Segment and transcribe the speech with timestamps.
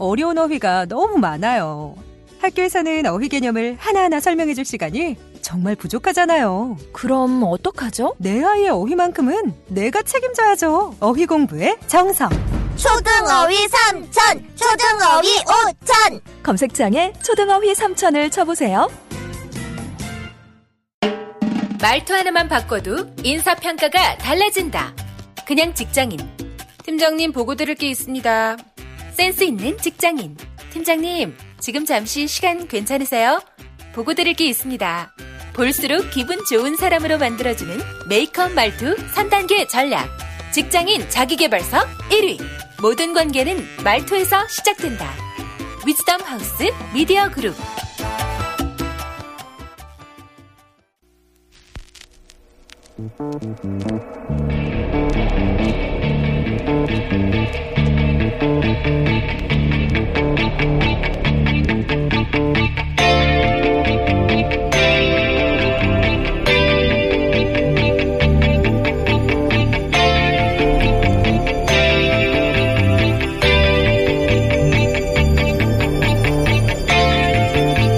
[0.00, 1.94] 어려운 어휘가 너무 많아요.
[2.40, 6.76] 학교에서는 어휘 개념을 하나하나 설명해 줄 시간이 정말 부족하잖아요.
[6.92, 8.14] 그럼 어떡하죠?
[8.18, 10.96] 내 아이의 어휘만큼은 내가 책임져야죠.
[11.00, 12.30] 어휘 공부의 정성.
[12.76, 16.20] 초등어휘 삼천, 초등어휘 오천.
[16.42, 18.88] 검색창에 초등어휘 3천을 쳐보세요.
[21.82, 24.94] 말투 하나만 바꿔도 인사평가가 달라진다.
[25.46, 26.18] 그냥 직장인.
[26.84, 28.56] 팀장님 보고 드릴 게 있습니다.
[29.12, 30.36] 센스 있는 직장인.
[30.72, 33.40] 팀장님, 지금 잠시 시간 괜찮으세요?
[33.92, 35.14] 보고 드릴 게 있습니다.
[35.52, 40.08] 볼수록 기분 좋은 사람으로 만들어주는 메이크업 말투 3단계 전략.
[40.52, 41.78] 직장인 자기개발서
[42.10, 42.40] 1위.
[42.80, 45.12] 모든 관계는 말투에서 시작된다.
[45.86, 47.54] 위즈덤 하우스 미디어 그룹.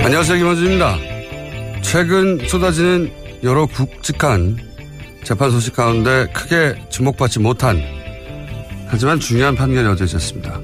[0.05, 0.39] 안녕하세요.
[0.39, 0.99] 김원준입니다.
[1.83, 3.11] 최근 쏟아지는
[3.43, 4.57] 여러 굵직한
[5.25, 7.83] 재판 소식 가운데 크게 주목받지 못한
[8.93, 10.61] 하지만 중요한 판결이 어제 있었습니다.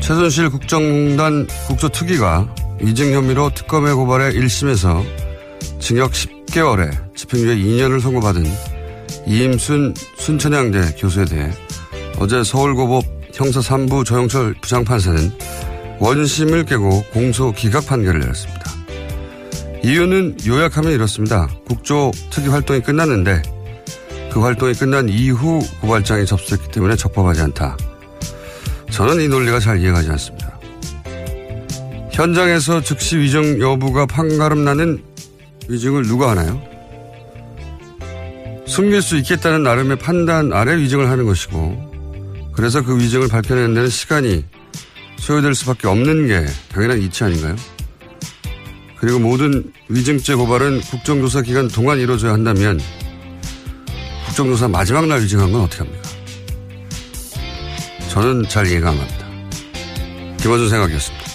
[0.00, 5.04] 최순실 국정농단 국조특위가 위증 혐의로 특검의 고발에 1심에서
[5.80, 8.46] 징역 10개월에 집행유예 2년을 선고받은
[9.26, 11.50] 이임순 순천향대 교수에 대해
[12.20, 13.04] 어제 서울고법
[13.34, 15.32] 형사 3부 조영철 부장판사는
[15.98, 18.70] 원심을 깨고 공소 기각 판결을 내렸습니다.
[19.82, 21.48] 이유는 요약하면 이렇습니다.
[21.66, 23.42] 국조 특위 활동이 끝났는데
[24.32, 27.76] 그 활동이 끝난 이후 고발장이 접수됐기 때문에 적법하지 않다.
[28.90, 30.58] 저는 이 논리가 잘 이해가 지 않습니다.
[32.12, 35.02] 현장에서 즉시 위증 여부가 판가름 나는
[35.68, 36.60] 위증을 누가 하나요?
[38.66, 44.44] 숨길 수 있겠다는 나름의 판단 아래 위증을 하는 것이고 그래서 그 위증을 밝혀내는 데는 시간이
[45.16, 47.56] 소요될 수밖에 없는 게 당연한 이치 아닌가요?
[48.96, 52.80] 그리고 모든 위증죄 고발은 국정조사 기간 동안 이루어져야 한다면
[54.38, 56.08] 국정조사 마지막 날 위증한 건 어떻게 합니까?
[58.10, 59.26] 저는 잘 이해가 안 갑니다.
[60.36, 61.26] 김원준 생각이었습니다.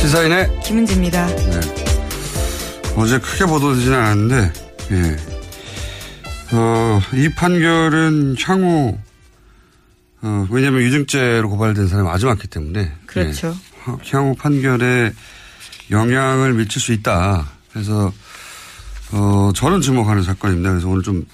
[0.00, 1.26] 시사인의 김은지입니다.
[1.26, 1.60] 네.
[2.96, 4.52] 어제 크게 보도되지는 않았는데,
[4.90, 5.16] 예.
[6.56, 8.98] 어, 이 판결은 향후,
[10.22, 12.92] 어, 왜냐면 유증죄로 고발된 사람이 아주 많기 때문에.
[13.06, 13.56] 그렇죠.
[13.88, 13.92] 예.
[14.10, 15.12] 향후 판결에
[15.90, 17.48] 영향을 미칠 수 있다.
[17.72, 18.12] 그래서,
[19.12, 20.70] 어, 저는 주목하는 사건입니다.
[20.70, 21.24] 그래서 오늘 좀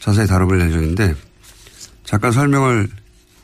[0.00, 1.14] 자세히 다뤄볼 예정인데,
[2.04, 2.88] 잠깐 설명을,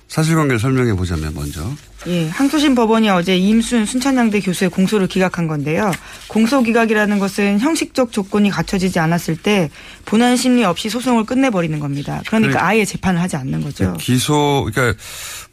[0.09, 1.63] 사실관계를 설명해 보자면 먼저.
[2.07, 5.93] 예, 항소심 법원이 어제 임순 순천향대 교수의 공소를 기각한 건데요.
[6.29, 9.71] 공소 기각이라는 것은 형식적 조건이 갖춰지지 않았을 때
[10.07, 12.23] 본안 심리 없이 소송을 끝내버리는 겁니다.
[12.27, 12.63] 그러니까 그래.
[12.63, 13.95] 아예 재판을 하지 않는 거죠.
[13.99, 14.99] 기소, 그러니까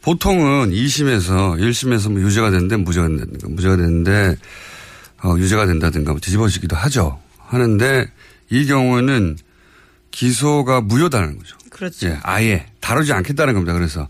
[0.00, 4.36] 보통은 2심에서 1심에서 뭐 유죄가 됐는데 무죄가 된다든가 무죄가 됐는데
[5.22, 7.20] 어, 유죄가 된다든가 뭐 뒤집어지기도 하죠.
[7.38, 8.06] 하는데
[8.50, 9.36] 이 경우에는
[10.10, 11.56] 기소가 무효다는 거죠.
[11.70, 12.06] 그렇죠.
[12.06, 13.72] 예, 아예 다루지 않겠다는 겁니다.
[13.74, 14.08] 그래서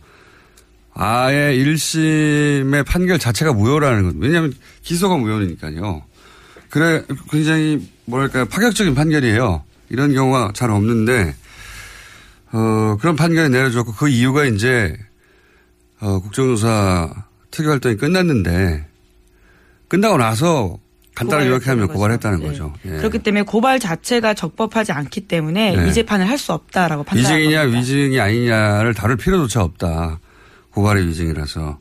[1.01, 4.15] 아예 1심의 판결 자체가 무효라는 것.
[4.19, 4.53] 왜냐하면
[4.83, 6.03] 기소가 무효니까요.
[6.71, 9.63] 그래 굉장히 뭐랄까요 파격적인 판결이에요.
[9.91, 11.35] 이런 경우가 잘 없는데
[12.53, 14.97] 어, 그런 판결을 내려줬고 그 이유가 이제
[16.01, 17.15] 어, 국정조사
[17.53, 18.85] 특위 활동이 끝났는데
[19.87, 20.79] 끝나고 나서
[21.15, 21.89] 간단하게 요약하면.
[21.89, 22.47] 고발했다는 네.
[22.47, 22.75] 거죠.
[22.87, 22.91] 예.
[22.91, 25.89] 그렇기 때문에 고발 자체가 적법하지 않기 때문에 네.
[25.89, 27.61] 이 재판을 할 수 없다라고 판단한 위증이냐.
[27.63, 30.19] 위증이 아니냐를 다룰 필요조차 없다.
[30.73, 31.79] 고발의 위증이라서.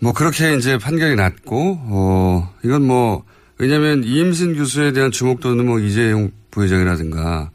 [0.00, 3.24] 뭐 그렇게 이제 판결이 났고 어 이건 뭐
[3.58, 7.50] 왜냐하면 이임신 교수에 대한 주목도는 뭐 이재용 부회장이라든가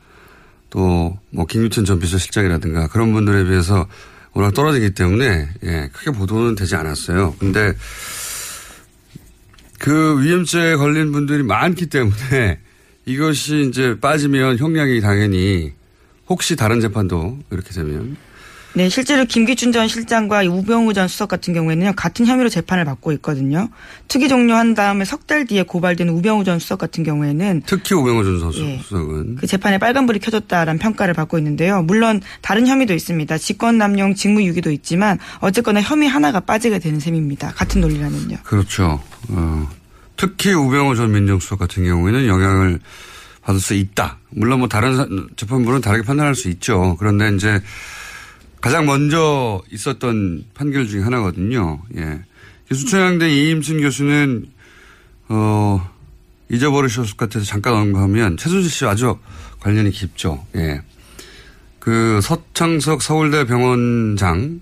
[0.70, 3.88] 또 뭐 김유천 전 비서실장이라든가 그런 분들에 비해서
[4.34, 7.36] 워낙 떨어지기 때문에 예 크게 보도는 되지 않았어요.
[7.40, 7.74] 근데
[9.80, 12.60] 그 위험죄에 걸린 분들이 많기 때문에
[13.06, 15.74] 이것이 이제 빠지면 형량이 당연히
[16.28, 18.18] 혹시 다른 재판도 이렇게 되면
[18.80, 23.68] 네, 실제로 김기춘 전 실장과 우병우 전 수석 같은 경우에는 같은 혐의로 재판을 받고 있거든요.
[24.08, 28.40] 특위 종료한 다음에 석 달 뒤에 고발된 우병우 전 수석 같은 경우에는 특히 오병호 전
[28.40, 28.80] 선수 예.
[28.82, 31.82] 수석은 그 재판에 빨간불이 켜졌다라는 평가를 받고 있는데요.
[31.82, 33.38] 물론 다른 혐의도 있습니다.
[33.38, 37.52] 직권남용 직무유기도 있지만 어쨌거나 혐의 하나가 빠지게 되는 셈입니다.
[37.52, 38.38] 같은 논리라면요.
[38.44, 39.02] 그렇죠.
[39.28, 39.70] 어,
[40.16, 42.80] 특히 우병호 전 민정수석 같은 경우에는 영향을
[43.42, 44.20] 받을 수 있다.
[44.30, 46.96] 물론 뭐 다른 사- 재판부는 다르게 판단할 수 있죠.
[46.98, 47.62] 그런데 이제
[48.62, 51.82] 가장 먼저 있었던 판결 중에 하나거든요.
[51.96, 52.22] 예.
[52.72, 54.48] 수천양대 이임순 교수는
[55.30, 55.90] 어
[56.50, 59.18] 잊어버리셨을 것 같아서 잠깐 언급하면 최순실 씨 아주
[59.60, 60.46] 관련이 깊죠.
[60.56, 60.82] 예.
[61.80, 64.62] 그 서창석 서울대 병원장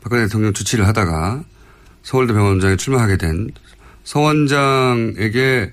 [0.00, 1.44] 박근혜 대통령 주치를 하다가
[2.02, 3.50] 서울대 병원장에 출마하게 된
[4.08, 5.70] 서 원장에게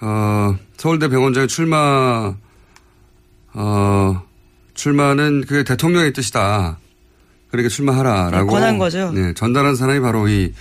[0.00, 2.32] 어 서울대 병원장에 출마
[3.54, 4.22] 어
[4.80, 6.78] 출마는 그게 대통령의 뜻이다.
[7.50, 9.12] 그러니까 출마하라라고 네, 권한 거죠.
[9.12, 10.54] 네, 전달한 사람이 바로 이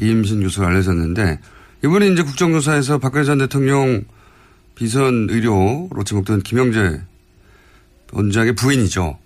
[0.00, 1.40] 이임신 교수가 알려졌는데
[1.84, 4.04] 이번에 이제 국정조사에서 박근혜 전 대통령
[4.74, 7.02] 비선 의료로 지목된 김영재
[8.12, 9.18] 원장의 부인이죠.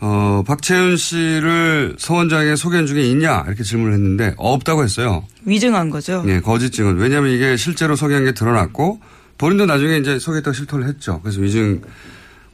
[0.00, 5.24] 어, 박채윤 씨를 서 원장의 소견 중에 있냐 이렇게 질문을 했는데 없다고 했어요.
[5.44, 6.24] 위증한 거죠.
[6.24, 6.96] 네, 거짓 증언.
[6.96, 9.00] 왜냐하면 이게 실제로 소개한 게 드러났고
[9.38, 11.20] 본인도 나중에 이제 소개했다고 실토를 했죠.
[11.22, 11.82] 그래서 위증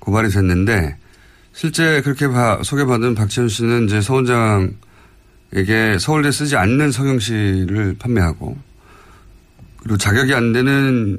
[0.01, 0.97] 고발이 됐는데
[1.61, 8.59] 실제 그렇게 봐- 소개받은 박채윤 씨는 이제 서 원장에게 서울대 쓰지 않는 성형실을 판매하고
[9.79, 11.19] 그리고 자격이 안 되는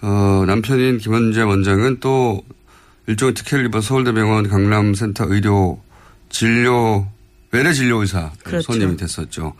[0.00, 2.42] 어, 남편인 김원재 원장은 또
[3.06, 5.80] 일종의 특혜를 입어 서울대병원 강남센터 의료
[6.30, 7.06] 진료
[7.52, 8.72] 외래 진료 의사 그렇죠.
[8.72, 9.54] 손님이 됐었죠.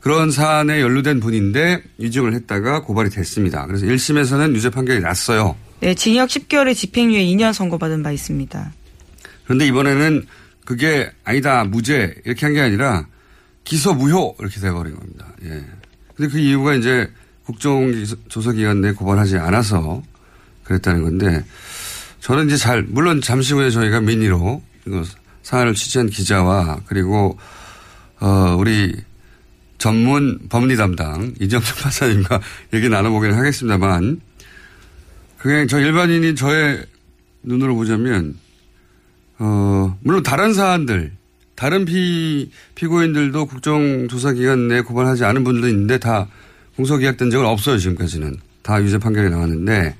[0.00, 3.66] 그런 사안에 연루된 분인데 위증을 했다가 고발이 됐습니다.
[3.68, 5.54] 그래서 1심에서는 유죄 판결이 났어요.
[5.78, 8.72] 네, 징역 10개월의 집행유예 2년 선고받은 바 있습니다.
[9.44, 10.26] 그런데 이번에는
[10.64, 13.06] 그게 아니다 무죄 이렇게 한 게 아니라
[13.64, 15.26] 기소 무효 이렇게 돼버린 겁니다.
[15.44, 15.64] 예.
[16.16, 17.10] 근데 그 이유가 이제
[17.44, 20.02] 국정조사기관 내 고발하지 않아서
[20.64, 21.44] 그랬다는 건데
[22.20, 24.62] 저는 이제 잘 물론 잠시 후에 저희가 민의로
[25.42, 27.36] 사안을 취재한 기자와 그리고
[28.20, 28.94] 어 우리
[29.78, 32.40] 전문 법리 담당 이정철 판사님과
[32.74, 34.20] 얘기 나눠보기는 하겠습니다만
[35.38, 36.84] 그냥 저 일반인인 저의
[37.42, 38.36] 눈으로 보자면
[39.44, 41.10] 어, 물론 다른 사안들,
[41.56, 46.28] 다른 피, 피고인들도 국정조사기관 내에 고발하지 않은 분들도 있는데 다
[46.76, 48.36] 공소기각된 적은 없어요, 지금까지는.
[48.62, 49.96] 다 유죄 판결이 나왔는데,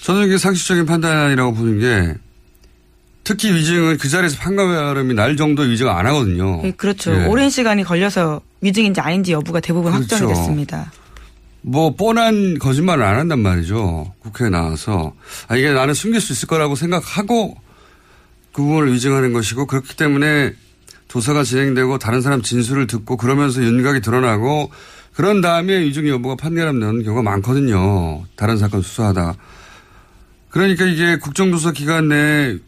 [0.00, 2.14] 저는 이게 상식적인 판단이라고 보는 게,
[3.22, 6.60] 특히 위증은 그 자리에서 판가름이 날 정도 위증 안 하거든요.
[6.60, 7.14] 네, 그렇죠.
[7.14, 7.26] 예.
[7.26, 10.16] 오랜 시간이 걸려서 위증인지 아닌지 여부가 대부분 그렇죠.
[10.16, 10.92] 확정이 됐습니다.
[11.62, 14.12] 뭐 뻔한 거짓말을 안 한단 말이죠.
[14.18, 15.14] 국회에 나와서.
[15.48, 17.56] 아, 이게 나는 숨길 수 있을 거라고 생각하고
[18.54, 20.54] 그 부분을 위증하는 것이고 그렇기 때문에
[21.08, 24.70] 조사가 진행되고 다른 사람 진술을 듣고 그러면서 윤곽이 드러나고
[25.12, 28.24] 그런 다음에 위증 여부가 판결함 나는 경우가 많거든요.
[28.36, 29.34] 다른 사건 수사하다.
[30.50, 32.58] 그러니까 이게 국정조사 기간 내에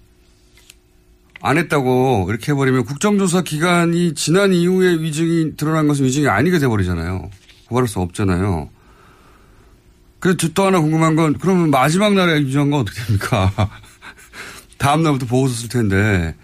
[1.40, 7.30] 안 했다고 이렇게 해버리면 국정조사 기간이 지난 이후에 위증이 드러난 것은 위증이 아니게 돼버리잖아요.
[7.68, 8.70] 고발할 수 없잖아요.
[10.18, 13.52] 그래서 또 하나 궁금한 건 그러면 마지막 날에 위증한 건 어떻게 됩니까?
[14.78, 16.34] 다음 날부터 보고서 쓸 텐데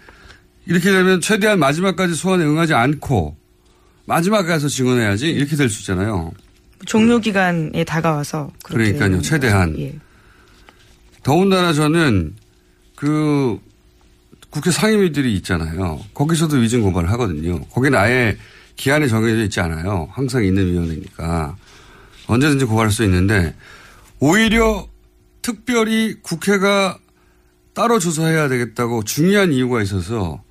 [0.65, 3.35] 이렇게 되면 최대한 마지막까지 소환에 응하지 않고
[4.05, 6.31] 마지막에 가서 증언해야지 이렇게 될 수 있잖아요.
[6.85, 9.21] 종료 기간에 다가와서 그러니까요.
[9.21, 9.77] 최대한.
[9.79, 9.95] 예.
[11.23, 12.35] 더군다나 저는
[12.95, 13.57] 그
[14.49, 16.01] 국회 상임위들이 있잖아요.
[16.13, 17.63] 거기서도 위증 고발을 하거든요.
[17.65, 18.37] 거기는 아예
[18.75, 20.09] 기한이 정해져 있지 않아요.
[20.11, 21.55] 항상 있는 위원회니까.
[22.27, 23.55] 언제든지 고발할 수 있는데
[24.19, 24.87] 오히려
[25.41, 26.97] 특별히 국회가
[27.73, 30.43] 따로 조사해야 되겠다고 중요한 이유가 있어서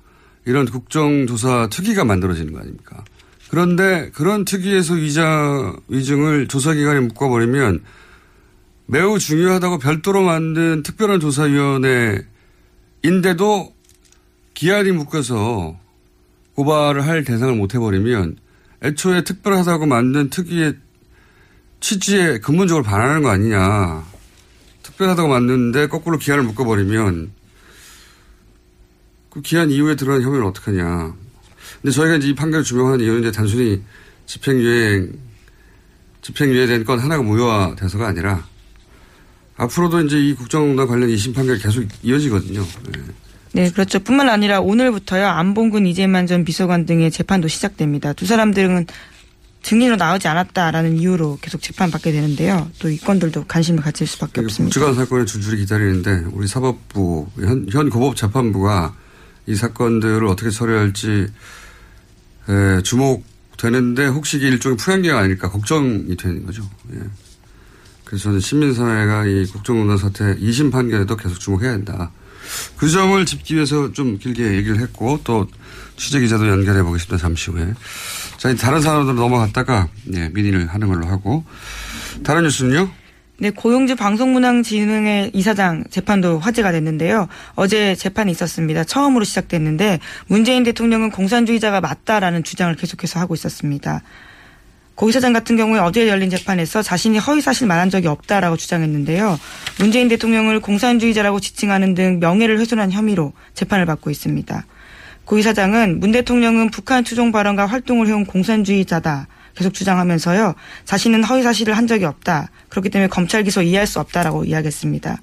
[0.45, 3.03] 이런 국정조사 특위가 만들어지는 거 아닙니까?
[3.49, 7.83] 그런데 그런 특위에서 위자, 위증을 조사기관에 묶어버리면
[8.87, 12.25] 매우 중요하다고 별도로 만든 특별한 조사위원회인데도
[14.53, 15.77] 기한이 묶여서
[16.55, 18.37] 고발을 할 대상을 못 해버리면
[18.83, 20.75] 애초에 특별하다고 만든 특위의
[21.79, 24.12] 취지에 근본적으로 반하는 거 아니냐.
[25.03, 27.31] 특별하다고 맞는데 거꾸로 기한을 묶어버리면
[29.29, 31.13] 그 기한 이후에 들어간 혐의를 어떡하냐.
[31.81, 33.81] 근데 저희가 이제 이 판결을 주명하는 이유는 이제 단순히
[34.25, 35.09] 집행유예,
[36.21, 38.45] 집행유예된 건 하나가 무효화돼서가 아니라
[39.57, 42.65] 앞으로도 이제 이 국정농단 관련 2심 판결이 계속 이어지거든요.
[42.91, 43.01] 네.
[43.55, 43.99] 네, 그렇죠.
[43.99, 48.13] 뿐만 아니라 오늘부터요, 안봉근 이재만 전 비서관 등의 재판도 시작됩니다.
[48.13, 48.87] 두 사람 들은
[49.63, 52.69] 증인으로 나오지 않았다라는 이유로 계속 재판받게 되는데요.
[52.79, 54.73] 또 이 건들도 관심을 가질 수밖에 없습니다.
[54.73, 58.93] 국정원 사건을 줄줄이 기다리는데 우리 사법부, 현, 현 고법재판부가
[59.47, 61.27] 이 사건들을 어떻게 처리할지
[62.49, 66.69] 에, 주목되는데 혹시 이게 일종의 풀양기가 아닐까 걱정이 되는 거죠.
[66.93, 66.99] 예.
[68.03, 72.11] 그래서 저는 시민사회가 이 국정농단 사태 2심 판결에도 계속 주목해야 한다.
[72.77, 75.47] 그 점을 짚기 위해서 좀 길게 얘기를 했고 또
[75.95, 77.17] 취재 기자도 연결해 보겠습니다.
[77.17, 77.73] 잠시 후에.
[78.37, 81.43] 자, 다른 사람으로 넘어갔다가 예, 민의를 하는 걸로 하고
[82.23, 82.89] 다른 뉴스는요?
[83.39, 87.27] 네, 고용주 방송문화진흥회 이사장 재판도 화제가 됐는데요.
[87.55, 88.83] 어제 재판이 있었습니다.
[88.83, 94.01] 처음으로 시작됐는데 문재인 대통령은 공산주의자가 맞다라는 주장을 계속해서 하고 있었습니다.
[94.95, 99.39] 고 이사장 같은 경우에 어제 열린 재판에서 자신이 허위사실 말한 적이 없다라고 주장했는데요.
[99.79, 104.65] 문재인 대통령을 공산주의자라고 지칭하는 등 명예를 훼손한 혐의로 재판을 받고 있습니다.
[105.25, 109.27] 고 이사장은 문 대통령은 북한 추종 발언과 활동을 해온 공산주의자다.
[109.55, 110.55] 계속 주장하면서요.
[110.85, 112.49] 자신은 허위 사실을 한 적이 없다.
[112.69, 115.17] 그렇기 때문에 검찰 기소 이해할 수 없다라고 이야기했습니다.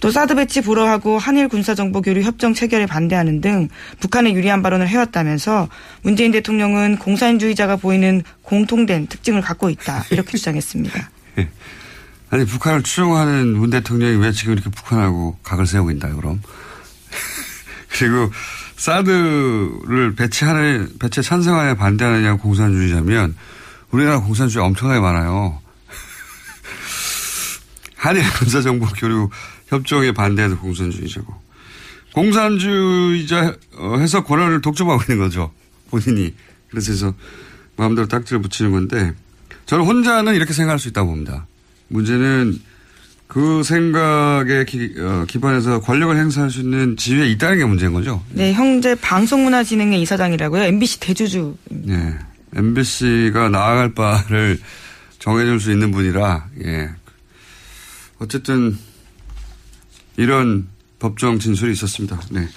[0.00, 3.68] 또 사드 배치 불허하고 한일 군사정보 교류 협정 체결에 반대하는 등
[4.00, 5.68] 북한에 유리한 발언을 해왔다면서
[6.02, 10.04] 문재인 대통령은 공산주의자가 보이는 공통된 특징을 갖고 있다.
[10.10, 11.10] 이렇게 주장했습니다.
[12.28, 16.16] 아니 북한을 추종하는 문 대통령이 왜 지금 이렇게 북한하고 각을 세우고 있나요?
[16.16, 16.42] 그럼
[17.98, 18.32] 그리고
[18.76, 23.36] 사드를 배치하는 배치 찬성하냐 반대하느냐 공산주의자면
[23.90, 25.60] 우리나라 공산주의 엄청나게 많아요.
[27.96, 29.30] 한일 군사정보 교류
[29.66, 31.34] 협정에 반대해도 공산주의자고
[32.14, 33.56] 공산주의자
[33.98, 35.52] 해서 권한을 독점하고 있는 거죠
[35.90, 36.34] 본인이
[36.70, 37.14] 그래서
[37.76, 39.14] 마음대로 딱지를 붙이는 건데
[39.66, 41.46] 저는 혼자는 이렇게 생각할 수 있다고 봅니다.
[41.88, 42.58] 문제는
[43.26, 48.22] 그 생각에 기, 어, 기반해서 권력을 행사할 수 있는 지위에 있다는 게 문제인 거죠.
[48.30, 50.62] 네, 형제 방송문화진흥회 이사장이라고요.
[50.62, 51.56] MBC 대주주.
[51.70, 52.14] 네.
[52.54, 54.60] MBC가 나아갈 바를
[55.18, 56.90] 정해줄 수 있는 분이라, 예.
[58.20, 58.78] 어쨌든,
[60.16, 60.66] 이런
[60.98, 62.20] 법정 진술이 있었습니다.
[62.30, 62.48] 네.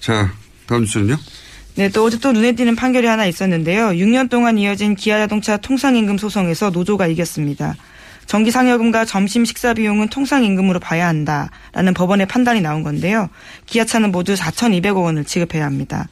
[0.00, 0.32] 자,
[0.66, 1.16] 다음 뉴스는요?
[1.76, 3.88] 네, 또 어제 또 눈에 띄는 판결이 하나 있었는데요.
[3.88, 7.74] 6년 동안 이어진 기아자동차 통상임금 소송에서 노조가 이겼습니다.
[8.26, 13.28] 정기 상여금과 점심 식사 비용은 통상임금으로 봐야 한다라는 법원의 판단이 나온 건데요.
[13.66, 16.08] 기아차는 모두 4,200억 원을 지급해야 합니다.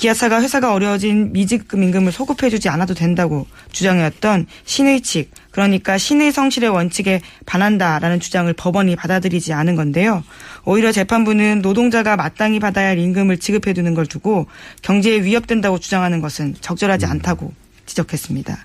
[0.00, 7.20] 기아차가 회사가 어려워진 미지급 임금을 소급해주지 않아도 된다고 주장해왔던 신의 측, 그러니까 신의 성실의 원칙에
[7.44, 10.24] 반한다라는 주장을 법원이 받아들이지 않은 건데요.
[10.64, 14.46] 오히려 재판부는 노동자가 마땅히 받아야 할 임금을 지급해두는 걸 두고
[14.80, 17.52] 경제에 위협된다고 주장하는 것은 적절하지 않다고
[17.84, 18.56] 지적했습니다.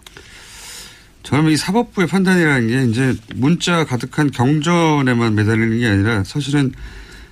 [1.24, 6.72] 저는 이 사법부의 판단이라는 게 이제 문자 가득한 경전에만 매달리는 게 아니라 사실은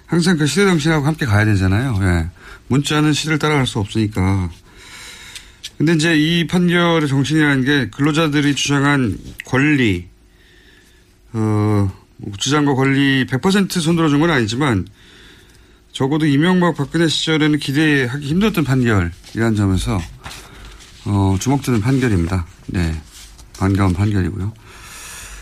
[0.07, 1.97] 항상 그 시대 정신하고 함께 가야 되잖아요.
[2.01, 2.42] 예.
[2.67, 4.49] 문자는 시대를 따라갈 수 없으니까.
[5.77, 10.07] 근데 이제 이 판결의 정신이라는 게 근로자들이 주장한 권리,
[11.33, 11.91] 어,
[12.37, 14.87] 주장과 권리 100% 손들어준 건 아니지만
[15.91, 19.99] 적어도 이명박 박근혜 시절에는 기대하기 힘들었던 판결이라는 점에서
[21.05, 22.45] 어, 주목되는 판결입니다.
[22.67, 23.01] 네.
[23.57, 24.53] 반가운 판결이고요.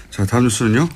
[0.09, 0.89] 자, 다음 뉴스는요?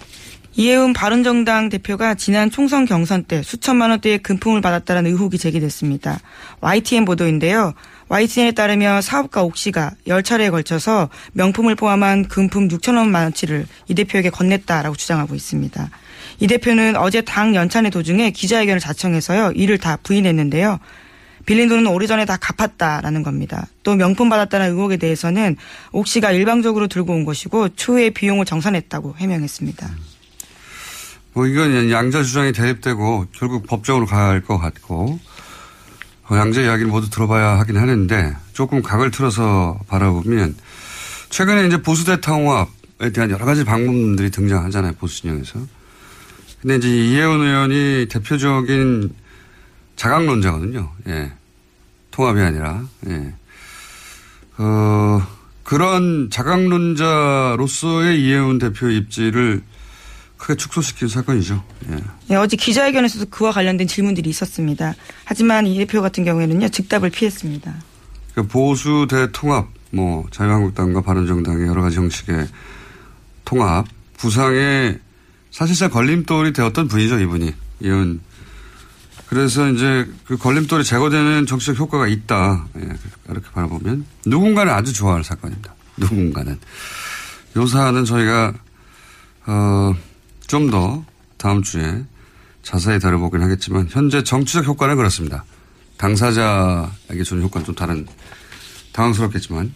[0.57, 6.19] 이해운 바른정당 대표가 지난 총선 경선 때 수천만 원대의 금품을 받았다는 의혹이 제기됐습니다.
[6.61, 7.73] YTN 보도인데요.
[8.07, 14.29] YTN에 따르면 사업가 옥 씨가 열 차례에 걸쳐서 명품을 포함한 금품 6천원만 원치를 이 대표에게
[14.29, 15.89] 건넸다라고 주장하고 있습니다.
[16.39, 19.51] 이 대표는 어제 당 연찬회 도중에 기자회견을 자청해서요.
[19.55, 20.79] 이를 다 부인했는데요.
[21.45, 23.67] 빌린 돈은 오래전에 다 갚았다라는 겁니다.
[23.83, 25.57] 또 명품 받았다는 의혹에 대해서는
[25.91, 30.14] 옥 씨가 일방적으로 들고 온 것이고 추후에 비용을 정산했다고 해명했습니다.
[31.35, 35.19] 뭐 이건 양자 주장이 대립되고 결국 법정으로 가야 할 것 같고
[36.29, 40.55] 어, 양자 이야기를 모두 들어봐야 하긴 하는데 조금 각을 틀어서 바라보면
[41.29, 45.59] 최근에 이제 보수대 통합에 대한 여러 가지 방법들이 등장하잖아요 보수 진영에서.
[46.61, 49.13] 근데 이제 이혜원 의원이 대표적인
[49.97, 50.91] 자강론자거든요.
[51.09, 51.33] 예.
[52.11, 52.81] 통합이 아니라.
[53.07, 53.33] 예.
[54.57, 55.21] 어,
[55.63, 59.61] 그런 자강론자로서의 이혜원 대표 입지를
[60.37, 61.63] 크게 축소시킨 사건이죠.
[61.91, 61.97] 예.
[62.27, 64.93] 네, 어제 기자회견에서도 그와 관련된 질문들이 있었습니다.
[65.23, 67.73] 하지만 이 대표 같은 경우에는요 즉답을 피했습니다.
[68.33, 72.47] 그러니까 보수 대통합, 뭐 자유한국당과 바른정당의 여러 가지 형식의
[73.45, 73.85] 통합
[74.17, 74.99] 부상에
[75.51, 78.19] 사실상 걸림돌이 되었던 분이죠 이분이 이은
[79.27, 82.89] 그래서 이제 그 걸림돌이 제거되는 정치적 효과가 있다 예,
[83.29, 86.59] 이렇게 바라보면 누군가는 아주 좋아할 사건입니다 누군가는
[87.55, 88.53] 요 사안은 저희가
[89.47, 89.95] 어,
[90.47, 91.03] 좀 더
[91.37, 92.03] 다음 주에
[92.63, 95.43] 자세히 다뤄보긴 하겠지만 현재 정치적 효과는 그렇습니다
[95.97, 98.05] 당사자에게 주는 효과는 좀 다른
[98.93, 99.71] 당황스럽겠지만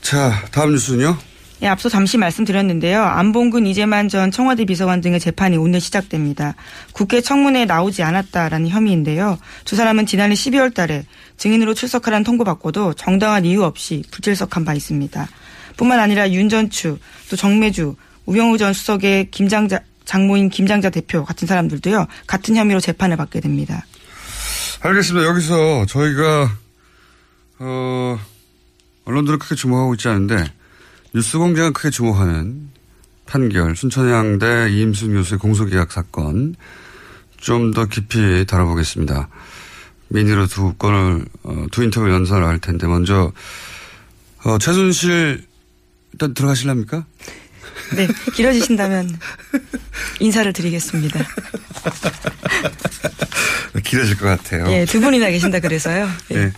[0.00, 1.16] 자 다음 뉴스는요
[1.60, 3.02] 예, 앞서 잠시 말씀드렸는데요.
[3.02, 6.54] 안봉근 이재만 전 청와대 비서관 등의 재판이 오늘 시작됩니다.
[6.92, 9.38] 국회 청문회에 나오지 않았다라는 혐의인데요.
[9.64, 11.04] 두 사람은 지난해 12월 달에
[11.36, 15.28] 증인으로 출석하라는 통보받고도 정당한 이유 없이 불출석한 바 있습니다.
[15.76, 17.96] 뿐만 아니라 윤전추, 또 정매주,
[18.28, 22.06] 우병우 전 수석의 김장자, 장모인 김장자 대표 같은 사람들도요.
[22.26, 23.86] 같은 혐의로 재판을 받게 됩니다.
[24.80, 25.26] 알겠습니다.
[25.26, 26.52] 여기서 저희가
[27.60, 28.20] 어,
[29.06, 30.52] 언론들은 크게 주목하고 있지 않은데
[31.14, 32.68] 뉴스공장은 크게 주목하는
[33.24, 36.54] 판결 순천향대 이임순 교수의 공소계약 사건
[37.38, 39.28] 좀 더 깊이 다뤄보겠습니다.
[40.08, 43.32] 미니로 두 건을 어, 두 인터뷰 연설을 할 텐데 먼저
[44.44, 45.46] 어, 최순실
[46.12, 47.06] 일단 들어가실랍니까?
[47.96, 49.18] 네, 길어지신다면
[50.20, 51.24] 인사를 드리겠습니다.
[53.84, 54.70] 길어질 것 같아요.
[54.72, 56.08] 예, 두 분이나 계신다 그래서요.
[56.32, 56.34] 예.
[56.34, 56.52] 네.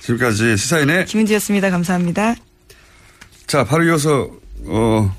[0.00, 1.70] 지금까지 시사인의 김은지였습니다.
[1.70, 2.34] 감사합니다.
[3.46, 4.30] 자, 바로 이어서,
[4.66, 5.14] 어,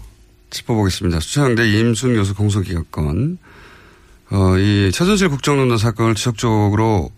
[0.50, 1.20] 짚어보겠습니다.
[1.20, 3.38] 수창대 임순 교수 공소기각건.
[4.32, 7.12] 어, 이 최순실 국정농단 사건을 지속적으로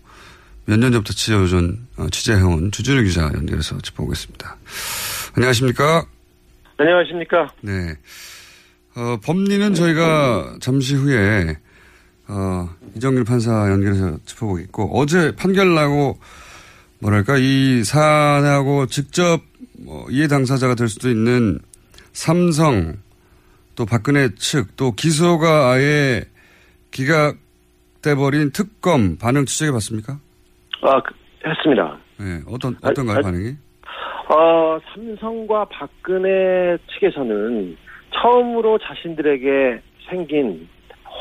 [0.66, 4.56] 몇 년 전부터 취재해온, 어, 취재해온 주준우 기자 연결해서 짚어보겠습니다.
[5.34, 6.06] 안녕하십니까?
[6.76, 7.52] 안녕하십니까?
[7.62, 7.94] 네.
[8.96, 11.56] 어, 법리는 저희가 잠시 후에,
[12.28, 16.18] 어, 이정길 판사 연결해서 짚어보겠고, 어제 판결 나고,
[17.00, 19.40] 뭐랄까, 이 사안하고 직접
[19.84, 21.58] 뭐 이해 당사자가 될 수도 있는
[22.12, 22.96] 삼성
[23.74, 26.24] 또 박근혜 측 또 기소가 아예
[26.92, 30.18] 기각돼 버린 특검 반응 취재해 봤습니까?
[30.82, 31.12] 아 그,
[31.46, 31.98] 했습니다.
[32.18, 33.56] 네 어떤 어떤가요 아, 아, 반응이?
[34.28, 37.76] 어 삼성과 박근혜 측에서는
[38.14, 40.68] 처음으로 자신들에게 생긴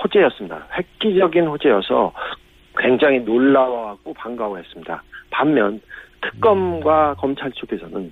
[0.03, 0.67] 호재였습니다.
[0.77, 2.13] 획기적인 호재여서
[2.77, 5.03] 굉장히 놀라워하고 반가워했습니다.
[5.29, 5.81] 반면
[6.21, 7.15] 특검과 음.
[7.17, 8.11] 검찰 쪽에서는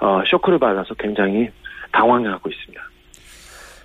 [0.00, 1.50] 어, 쇼크를 받아서 굉장히
[1.92, 2.82] 당황하고 있습니다.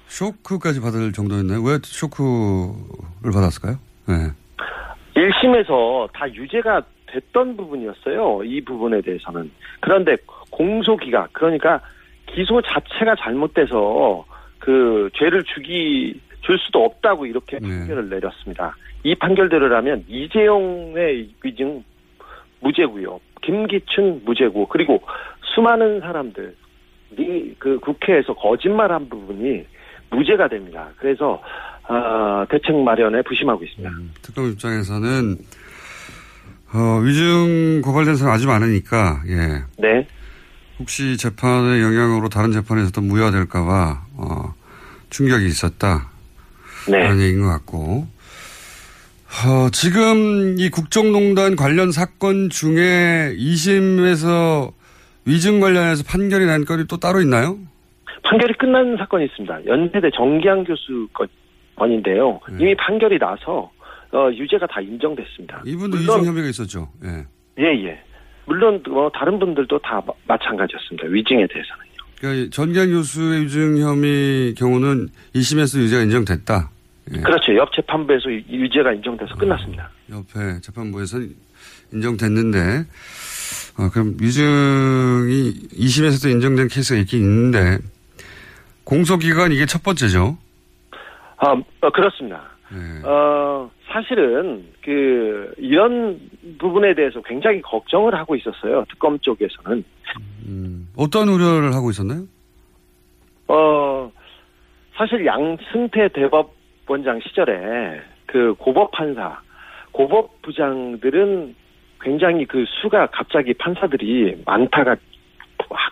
[0.08, 1.62] 쇼크까지 받을 정도였나요?
[1.62, 3.75] 왜 쇼크를 받았을까요?
[4.08, 4.31] 네.
[5.15, 6.81] 1심에서 다 유죄가
[7.15, 8.43] 됐던 부분이었어요.
[8.43, 9.51] 이 부분에 대해서는.
[9.80, 10.15] 그런데
[10.49, 11.82] 공소기각, 그러니까
[12.28, 14.25] 기소 자체가 잘못돼서
[14.60, 17.67] 그 죄를 주기, 줄 수도 없다고 이렇게 네.
[17.67, 18.75] 판결을 내렸습니다.
[19.04, 21.84] 이 판결대로라면 이재용의 위증
[22.62, 23.19] 무죄고요.
[23.41, 25.01] 김기춘 무죄고 그리고
[25.41, 26.56] 수많은 사람들
[27.17, 29.65] 이 그 국회에서 거짓말한 부분이
[30.12, 30.89] 무죄가 됩니다.
[30.97, 31.41] 그래서
[31.88, 33.89] 어, 대책 마련에 부심하고 있습니다.
[33.89, 35.36] 음, 특검 입장에서는
[36.76, 39.64] 어, 위증 고발된 사람 아주 많으니까 예.
[39.78, 40.06] 네.
[40.78, 44.54] 혹시 재판의 영향으로 다른 재판에서도 무효화될까봐 어,
[45.10, 46.10] 충격이 있었다.
[46.90, 47.00] 네.
[47.00, 48.08] 그런 얘기인 것 같고
[49.46, 54.74] 어, 지금 이 국정농단 관련 사건 중에 2심에서
[55.26, 57.58] 위증 관련해서 판결이 난 건이 또 따로 있나요?
[58.24, 59.66] 판결이 끝난 사건이 있습니다.
[59.66, 61.08] 연세대 정기양 교수
[61.76, 62.42] 건인데요.
[62.50, 62.58] 네.
[62.60, 63.72] 이미 판결이 나서
[64.15, 65.62] 어, 유죄가 다 인정됐습니다.
[65.65, 66.89] 이분도 위증 혐의가 있었죠.
[67.04, 67.25] 예.
[67.60, 68.01] 예, 예.
[68.45, 71.08] 물론 뭐 다른 분들도 다 마 찬가지였습니다.
[71.08, 71.91] 위증에 대해서는요.
[72.19, 76.69] 그러니까 전기양 교수의 위증 혐의 경우는 2심에서 유죄가 인정됐다.
[77.15, 77.19] 예.
[77.21, 77.56] 그렇죠.
[77.56, 79.89] 옆 재판부에서 유죄가 인정돼서 아, 끝났습니다.
[80.10, 81.17] 옆에 재판부에서
[81.93, 82.86] 인정됐는데
[83.78, 87.78] 어, 그럼 위증이 2심에서도 인정된 케이스가 있긴 있는데
[88.84, 90.38] 공소기간 이게 첫 번째죠.
[91.38, 92.41] 아, 어, 그렇습니다.
[92.71, 93.01] 네.
[93.04, 96.19] 어, 사실은 그 이런
[96.60, 98.86] 부분에 대해서 굉장히 걱정을 하고 있었어요.
[98.89, 99.84] 특검 쪽에서는.
[100.48, 102.24] 음, 어떤 우려를 하고 있었나요?
[103.48, 104.12] 어,
[104.95, 109.39] 사실 양승태 대법원장 시절에 그 고법 판사,
[109.91, 111.56] 고법 부장들은
[112.02, 114.95] 굉장히 그 수가 갑자기 판사들이 많다가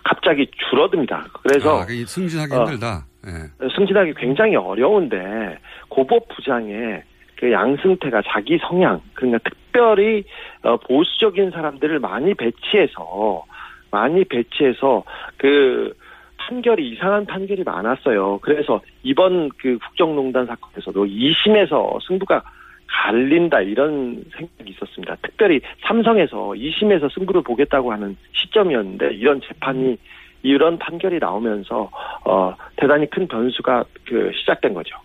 [0.04, 1.26] 갑자기 줄어듭니다.
[1.42, 3.06] 그래서 아, 승진하기 어, 힘들다.
[3.24, 3.70] 네.
[3.76, 5.58] 승진하기 굉장히 어려운데
[5.90, 7.02] 고법 부장에
[7.44, 10.24] 그 양승태가 자기 성향 그러니까 특별히
[10.62, 13.44] 어, 보수적인 사람들을 많이 배치해서
[13.92, 15.04] 많이 배치해서
[15.36, 15.94] 그
[16.38, 18.40] 판결이 이상한 판결이 많았어요.
[18.42, 22.44] 그래서 이번 그 국정농단 사건에서도 2심에서 승부가
[22.88, 25.18] 갈린다 이런 생각이 있었습니다.
[25.22, 29.98] 특별히 삼성에서 2심에서 승부를 보겠다고 하는 시점이었는데 이런 재판이
[30.44, 31.92] 이런 판결이 나오면서
[32.24, 34.96] 어 대단히 큰 변수가 그 시작된 거죠.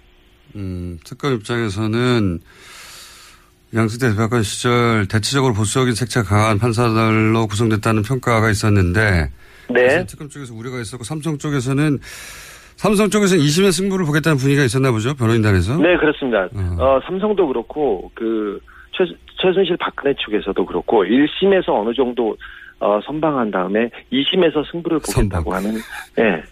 [0.56, 2.40] 음, 특검 입장에서는
[3.74, 9.30] 양승태 대법관 시절 대체적으로 보수적인 색채가 강한 판사들로 구성됐다는 평가가 있었는데
[9.68, 10.06] 네.
[10.06, 11.98] 특검 쪽에서 우려가 있었고 삼성 쪽에서는
[12.76, 15.76] 삼성 쪽에서는 2심의 승부를 보겠다는 분위기가 있었나 보죠 변호인단에서.
[15.78, 16.48] 네, 그렇습니다.
[16.78, 18.60] 어, 삼성도 그렇고 그
[18.96, 19.04] 최,
[19.40, 22.36] 최순실 박근혜 측에서도 그렇고 1심에서 어느 정도
[22.80, 25.74] 어, 선방한 다음에 2심에서 승부를 보겠다고 하는
[26.18, 26.42] 예.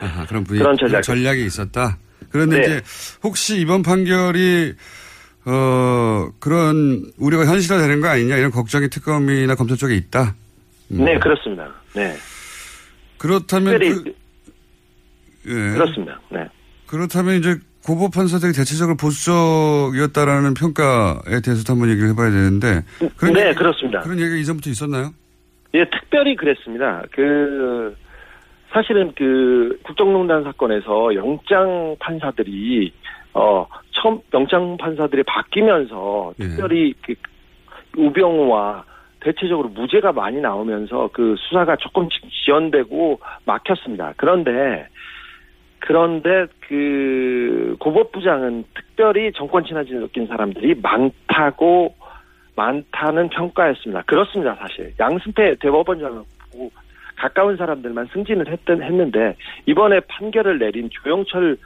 [0.00, 1.02] 아하, 그런 분위기, 그런 전략.
[1.02, 1.96] 전략이 있었다.
[2.30, 2.62] 그런데 네.
[2.62, 2.82] 이제
[3.22, 4.74] 혹시 이번 판결이
[5.44, 10.34] 어 그런 우려가 현실화되는 거 아니냐 이런 걱정이 특검이나 검찰 쪽에 있다.
[10.92, 11.04] 음.
[11.04, 11.68] 네, 그렇습니다.
[11.94, 12.16] 네.
[13.18, 14.14] 그렇다면 특별히 그,
[15.46, 15.72] 예.
[15.74, 16.20] 그렇습니다.
[16.30, 16.48] 네.
[16.86, 22.84] 그렇다면 이제 고법 판 사들이 대체적으로 보수적이었다라는 평가에 대해서도 한번 얘기를 해봐야 되는데
[23.16, 24.00] 그런 네, 얘기- 그렇습니다.
[24.00, 25.12] 그런 얘기가 이전부터 있었나요?
[25.74, 27.02] 예, 특별히 그랬습니다.
[27.12, 27.96] 그
[28.72, 32.92] 사실은 그 국정농단 사건에서 영장 판사들이
[33.34, 36.44] 어 처음 영장 판사들이 바뀌면서 예.
[36.44, 37.14] 특별히 그
[37.96, 38.84] 우병우와
[39.20, 44.14] 대체적으로 무죄가 많이 나오면서 그 수사가 조금씩 지연되고 막혔습니다.
[44.16, 44.88] 그런데
[45.78, 51.94] 그런데 그 고법부장은 특별히 정권 친화질 느낀 사람들이 많다고
[52.54, 54.02] 많다는 평가였습니다.
[54.02, 54.92] 그렇습니다, 사실.
[54.98, 56.70] 양승태 대법원장하고
[57.22, 61.56] 가까운 사람들만 승진을 했던, 했는데, 이번에 판결을 내린 조영철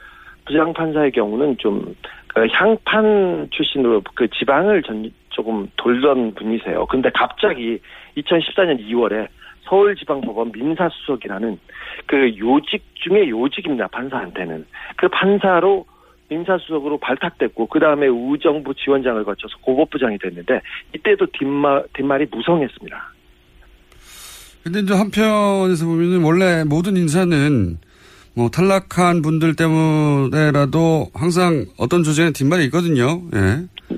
[0.45, 1.95] 부장판사의 경우는 좀,
[2.27, 6.85] 그 향판 출신으로 그 지방을 전, 조금 돌던 분이세요.
[6.85, 7.79] 근데 갑자기
[8.17, 9.27] 2014년 2월에
[9.63, 11.59] 서울지방법원 민사수석이라는
[12.05, 14.65] 그 요직 중에 요직입니다, 판사한테는.
[14.95, 15.85] 그 판사로
[16.29, 20.61] 민사수석으로 발탁됐고 그 다음에 우정부 지원장을 거쳐서 고법부장이 됐는데
[20.93, 23.16] 이때도 뒷말 뒷말이 무성했습니다.
[24.67, 27.77] 근데 이제 한편에서 보면은 원래 모든 인사는
[28.35, 33.21] 뭐 탈락한 분들 때문에라도 항상 어떤 조제는 뒷말이 있거든요.
[33.33, 33.95] 예.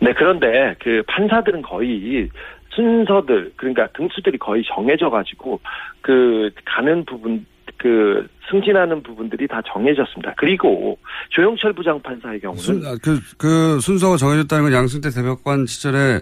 [0.00, 2.28] 네 그런데 그 판사들은 거의
[2.70, 5.60] 순서들 그러니까 등수들이 거의 정해져 가지고
[6.00, 7.44] 그 가는 부분
[7.76, 10.34] 그 승진하는 부분들이 다 정해졌습니다.
[10.38, 10.96] 그리고
[11.30, 16.20] 조영철 부장판사의 경우는 순, 아, 그, 그 순서가 정해졌다는 건 양승태 대법관 시절에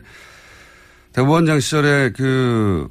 [1.15, 2.89] 대법원장 시절에 그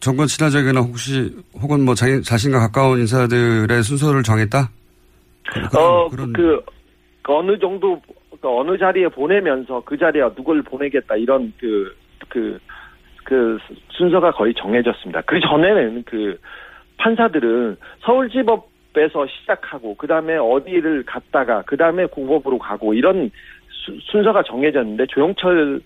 [0.00, 4.70] 정권 친화적이나 혹시 혹은 뭐 자기, 자신과 가까운 인사들의 순서를 정했다?
[5.76, 6.62] 어, 그, 그,
[7.32, 8.00] 어느 정도,
[8.40, 11.94] 그 어느 자리에 보내면서 그 자리에 누굴 보내겠다, 이런 그,
[12.28, 12.58] 그,
[13.24, 13.58] 그
[13.90, 15.22] 순서가 거의 정해졌습니다.
[15.22, 16.38] 그 전에는 그
[16.98, 23.30] 판사들은 서울지법에서 시작하고, 그 다음에 어디를 갔다가, 그 다음에 고법으로 가고, 이런
[23.70, 25.80] 수- 순서가 정해졌는데, 조영철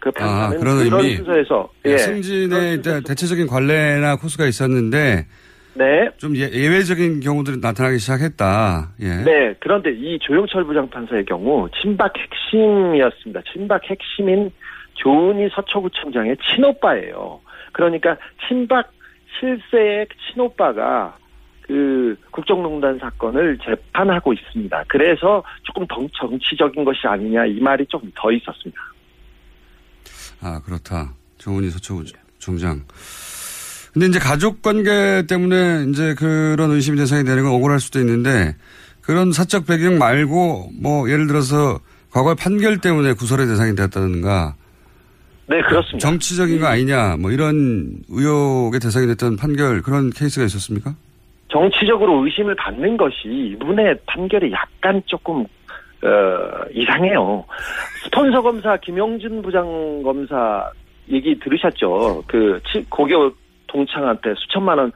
[0.00, 1.16] 그 아, 그런 의미.
[1.16, 1.98] 순서에서, 예, 예.
[1.98, 5.26] 승진의 대체적인 관례나 코스가 있었는데
[5.74, 6.10] 네.
[6.16, 8.92] 좀 예, 예외적인 경우들이 나타나기 시작했다.
[9.00, 9.08] 예.
[9.24, 13.42] 네, 그런데 이 조영철 부장판사의 경우 친박 핵심이었습니다.
[13.52, 14.50] 친박 핵심인
[14.94, 17.40] 조은희 서초구청장의 친오빠예요.
[17.72, 18.16] 그러니까
[18.48, 18.90] 친박
[19.38, 21.16] 실세의 친오빠가
[21.62, 24.84] 그 국정농단 사건을 재판하고 있습니다.
[24.88, 28.80] 그래서 조금 더 정치적인 것이 아니냐 이 말이 좀더 있었습니다.
[30.40, 31.12] 아, 그렇다.
[31.38, 32.04] 정훈이 서초
[32.38, 32.82] 총장.
[33.92, 38.54] 근데 이제 가족 관계 때문에 이제 그런 의심 대상이 되는 건 억울할 수도 있는데
[39.00, 44.54] 그런 사적 배경 말고 뭐 예를 들어서 과거의 판결 때문에 구설의 대상이 됐다든가
[45.46, 45.98] 네, 그렇습니다.
[45.98, 50.94] 정치적인 거 아니냐 뭐 이런 의혹의 대상이 됐던 판결 그런 케이스가 있었습니까?
[51.48, 55.44] 정치적으로 의심을 받는 것이 이분의 판결이 약간 조금
[56.02, 57.44] 어, 이상해요.
[58.04, 60.70] 스폰서 검사 김영준 부장 검사
[61.08, 62.24] 얘기 들으셨죠?
[62.26, 63.32] 그 치- 고교
[63.66, 64.92] 동창한테 수천만 원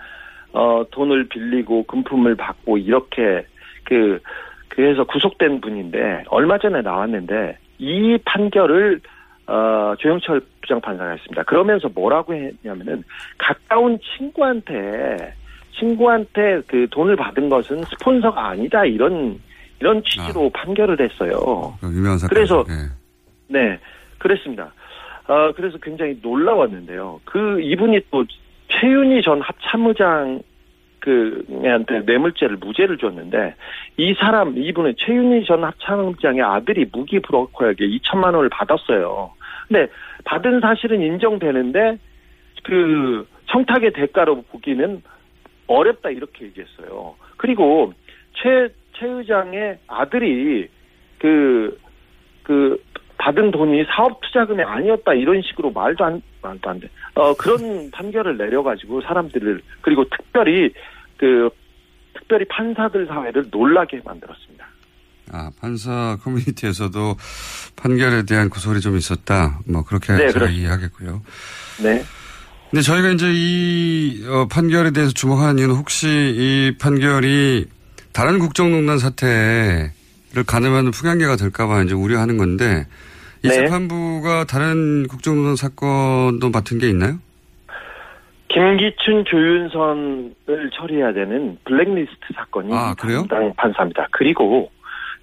[0.52, 3.44] 어, 돈을 빌리고 금품을 받고 이렇게
[3.84, 4.20] 그
[4.68, 9.00] 그래서 구속된 분인데 얼마 전에 나왔는데 이 판결을
[9.46, 11.42] 어, 조영철 부장 판사가 했습니다.
[11.42, 13.04] 그러면서 뭐라고 했냐면은
[13.36, 15.34] 가까운 친구한테
[15.78, 19.38] 친구한테 그 돈을 받은 것은 스폰서가 아니다 이런
[19.80, 21.76] 이런 취지로 판결을 했어요.
[21.80, 22.34] 그 유명한 사건.
[22.34, 22.90] 그래서 예.
[23.48, 23.78] 네
[24.18, 24.72] 그랬습니다.
[25.26, 27.20] 어 그래서 굉장히 놀라웠는데요.
[27.24, 28.24] 그 이분이 또
[28.68, 30.42] 최윤희 전 합참의장
[31.00, 33.54] 그한테 뇌물죄를 무죄를 줬는데
[33.98, 39.32] 이 사람 이분은 최윤희 전 합참의장의 아들이 무기 브로커에게 2천만 원을 받았어요.
[39.68, 39.90] 근데
[40.24, 41.98] 받은 사실은 인정되는데
[42.64, 45.02] 그 청탁의 대가로 보기는
[45.66, 47.14] 어렵다 이렇게 얘기했어요.
[47.36, 47.92] 그리고
[48.34, 50.68] 최, 최 의장의 아들이
[51.18, 51.78] 그,
[52.42, 52.82] 그,
[53.18, 56.88] 받은 돈이 사업 투자금이 아니었다 이런 식으로 말도 안 말도 안 돼.
[57.14, 60.72] 어 그런 판결을 내려가지고 사람들을 그리고 특별히
[61.16, 61.48] 그
[62.12, 64.66] 특별히 판사들 사회를 놀라게 만들었습니다.
[65.32, 67.16] 아, 판사 커뮤니티에서도
[67.76, 69.60] 판결에 대한 구설이 좀 있었다.
[69.66, 70.46] 뭐 그렇게 네, 제가.
[70.50, 71.22] 이해하겠고요.
[71.82, 72.02] 네.
[72.70, 77.66] 근데 저희가 이제 이 어, 판결에 대해서 주목하는 이유는 혹시 이 판결이
[78.14, 79.90] 다른 국정농단 사태를
[80.46, 82.86] 가늠하는 풍향계가 될까봐 이제 우려하는 건데
[83.42, 83.54] 이 네.
[83.54, 87.18] 재판부가 다른 국정농단 사건도 맡은 게 있나요?
[88.48, 93.26] 김기춘 조윤선을 처리해야 되는 블랙리스트 사건이 아, 그래요?
[93.28, 94.06] 담당 판사입니다.
[94.12, 94.70] 그리고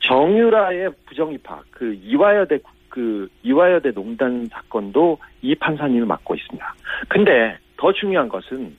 [0.01, 6.75] 정유라의 부정 입학, 그 이화여대 국- 그 이화여대 농단 사건도 이 판사님을 맡고 있습니다.
[7.07, 8.75] 근데 더 중요한 것은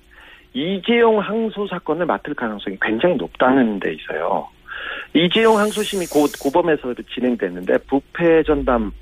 [0.54, 4.48] 이재용 항소 사건을 맡을 가능성이 굉장히 높다는 데 있어요.
[5.14, 8.92] 이재용 항소심이 고, 고법에서 진행됐는데 부패 전담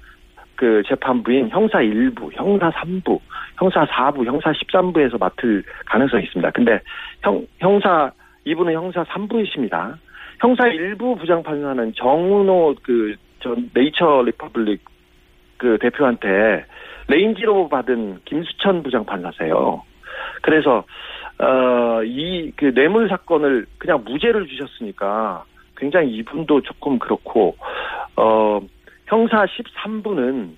[0.60, 3.18] 그 재판부인 형사 1부, 형사 3부,
[3.56, 6.50] 형사 4부, 형사 13부에서 맡을 가능성이 있습니다.
[6.50, 6.80] 근데
[7.22, 8.12] 형, 형사,
[8.44, 9.94] 이분은 형사 3부이십니다.
[10.38, 14.84] 형사 1부 부장판사는 정운호 그, 전 네이처 리퍼블릭
[15.56, 16.66] 그 대표한테
[17.08, 19.82] 레인지로버 받은 김수천 부장판사세요.
[20.42, 20.84] 그래서,
[21.40, 25.44] 어, 이, 그 뇌물 사건을 그냥 무죄를 주셨으니까
[25.76, 27.56] 굉장히 이분도 조금 그렇고,
[28.16, 28.60] 어,
[29.06, 30.50] 형사 13부는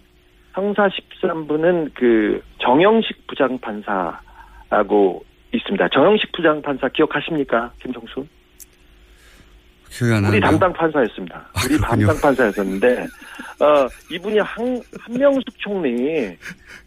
[0.55, 5.89] 형사 13부는 그 정형식 부장판사라고 있습니다.
[5.89, 7.73] 정형식 부장판사 기억하십니까?
[7.81, 8.27] 김정수?
[10.01, 10.41] 우리.
[10.41, 11.47] 담당 판사였습니다.
[11.65, 12.07] 우리 그렇군요.
[12.07, 13.03] 담당 판사였었는데
[13.61, 16.37] 어 이분이 한 한명숙 총리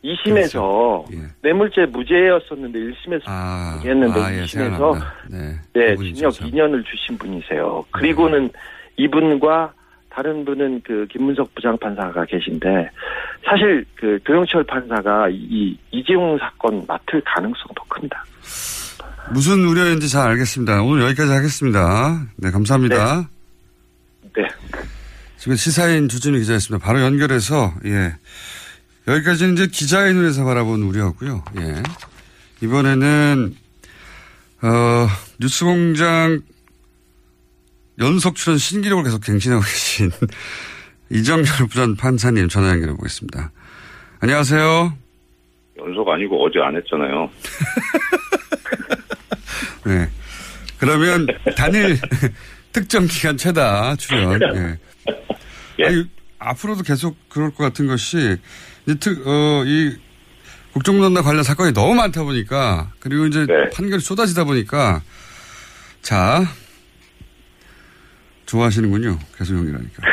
[0.04, 1.18] 2심에서 예.
[1.44, 5.14] 뇌물죄 무죄였었는데 1심에서 아, 했는데 아, 예, 2심에서 생각납니다.
[5.30, 5.38] 네.
[5.74, 6.50] 네, 그분이죠, 징역 참.
[6.50, 7.86] 2년을 주신 분이세요.
[7.92, 8.50] 그리고는
[8.98, 9.74] 이분과
[10.10, 12.90] 다른 분은 그 김문석 부장판사가 계신데
[13.44, 18.24] 사실 그 도영철 판사가 이, 이 이재용 사건 맡을 가능성도 큽니다.
[19.34, 20.84] 무슨 우려인지 잘 알겠습니다.
[20.84, 22.26] 오늘 여기까지 하겠습니다.
[22.38, 23.30] 네, 감사합니다.
[24.36, 24.44] 네.
[25.38, 26.86] 지금 시사인 주진우 기자였습니다.
[26.86, 28.16] 바로 연결해서, 예.
[29.08, 31.44] 여기까지는 이제 기자의 눈에서 바라본 우려였고요.
[31.60, 31.84] 예.
[32.62, 33.56] 이번에는,
[34.62, 35.08] 어,
[35.40, 36.42] 뉴스 공장
[38.00, 40.12] 연속 출연 신기록을 계속 갱신하고 계신
[41.10, 43.52] 이정열 부전 판사님 전화 연결해 보겠습니다.
[44.20, 44.94] 안녕하세요.
[45.78, 47.30] 연속 아니고 어제 안 했잖아요.
[49.86, 50.10] 네.
[50.80, 51.98] 그러면 단일
[52.74, 54.40] 특정 기간 최다 출연.
[55.80, 55.86] 예.
[55.86, 58.38] 아니, 앞으로도 계속 그럴 것 같은 것이
[58.86, 59.96] 이제 특, 어, 이
[60.74, 65.02] 국정농단 관련 사건이 너무 많다 보니까 그리고 이제 판결이 쏟아지다 보니까
[66.02, 66.46] 자
[68.46, 69.18] 좋아하시는군요.
[69.38, 70.04] 계속형이라니까.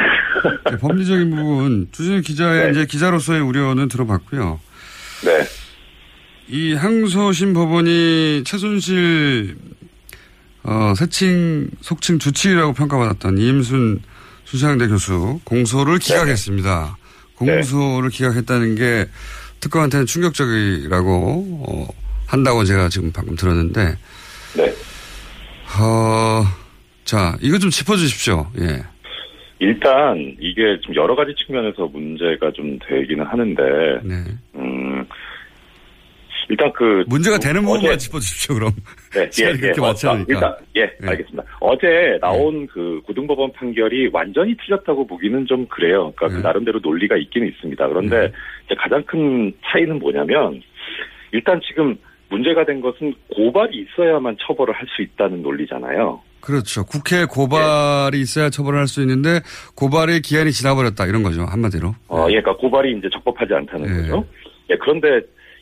[0.71, 4.61] 네, 법리적인 부분 주진우 기자의 이제 기자로서의 우려는 들어봤고요.
[5.25, 5.45] 네.
[6.49, 9.57] 이 항소심 법원이 최순실
[10.65, 14.01] 어, 세칭 속칭 주치의라고 평가받았던 이임순
[14.45, 16.97] 수사장대 교수 공소를 기각했습니다.
[17.37, 19.07] 공소를 기각했다는 게
[19.61, 21.89] 특검한테는 충격적이라고 어,
[22.27, 23.97] 한다고 제가 지금 방금 들었는데
[24.57, 24.75] 네.
[25.81, 26.45] 어,
[27.05, 28.51] 자 이거 좀 짚어주십시오.
[28.61, 28.85] 예.
[29.63, 33.63] 일단 이게 좀 여러 가지 측면에서 문제가 좀 되기는 하는데,
[34.03, 34.15] 네.
[34.57, 35.07] 음,
[36.53, 38.55] 일단 그 문제가 되는 부분만 짚어주십시오.
[38.57, 38.73] 그럼
[39.15, 40.35] 네, 시간이 그렇게 어, 많지 않으니까.
[40.35, 41.43] 일단, 예, 알겠습니다.
[41.61, 46.13] 어제 나온 그 고등법원 판결이 완전히 틀렸다고 보기는 좀 그래요.
[46.15, 46.35] 그러니까 네.
[46.35, 47.89] 그 나름대로 논리가 있기는 있습니다.
[47.89, 48.31] 그런데
[48.79, 50.61] 가장 큰 차이는 뭐냐면
[51.33, 51.97] 일단 지금
[52.29, 56.21] 문제가 된 것은 고발이 있어야만 처벌을 할 수 있다는 논리잖아요.
[56.43, 56.85] 그렇죠.
[56.85, 59.41] 국회 고발이 있어야 처벌을 할 수 있는데
[59.75, 61.95] 고발의 기한이 지나버렸다 이런 거죠 한마디로.
[62.09, 64.03] 어, 예, 그러니까 고발이 이제 적법하지 않다는 네.
[64.03, 64.27] 거죠.
[64.69, 65.09] 예, 그런데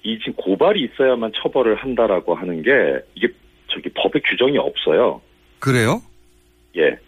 [0.03, 2.71] 이 지금 고발이 있어야만 처벌을 한다라고 하는 게
[3.15, 3.29] 이게
[3.69, 5.21] 저기 법에 규정이 없어요.
[5.59, 6.03] 그래요?
[6.77, 6.99] 예.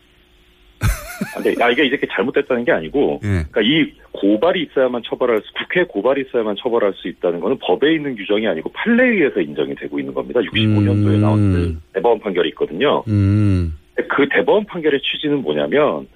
[1.34, 3.44] 아, 근데 아, 이게 이렇게 잘못됐다는 게 아니고, 예.
[3.50, 8.16] 그러니까 이 고발이 있어야만 처벌할 수, 국회 고발이 있어야만 처벌할 수 있다는 거는 법에 있는
[8.16, 10.40] 규정이 아니고 판례에 의해서 인정이 되고 있는 겁니다.
[10.40, 13.02] 65년도에 나온 그 대법원 판결이 있거든요.
[13.08, 13.76] 음.
[14.08, 16.06] 그 대법원 판결의 취지는 뭐냐면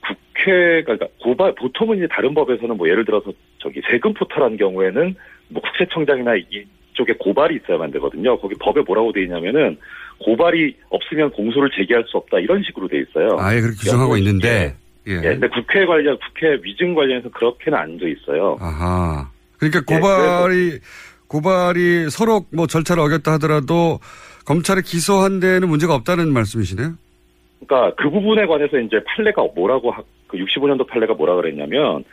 [0.00, 5.14] 국회가 그러니까 고발 보통은 이제 다른 법에서는 뭐 예를 들어서 저기 세금 포탈한 경우에는
[5.52, 8.38] 뭐 국세청장이나 이쪽에 고발이 있어야만 되거든요.
[8.38, 9.76] 거기 법에 뭐라고 돼 있냐면은
[10.24, 13.36] 고발이 없으면 공소를 제기할 수 없다 이런 식으로 돼 있어요.
[13.40, 14.76] 아예 그렇게 규정하고 있는데.
[15.08, 15.14] 예.
[15.14, 18.56] 예, 근데 국회 관련 국회 위증 관련해서 그렇게는 안 돼 있어요.
[18.60, 19.28] 아하.
[19.58, 20.78] 그러니까 예, 고발이
[21.26, 23.98] 고발이 서로 뭐 절차를 어겼다 하더라도
[24.44, 26.92] 검찰에 기소한 데는 문제가 없다는 말씀이시네요.
[27.66, 32.04] 그러니까 그 부분에 관해서 이제 판례가 뭐라고 하- 그 65년도 판례가 뭐라 그랬냐면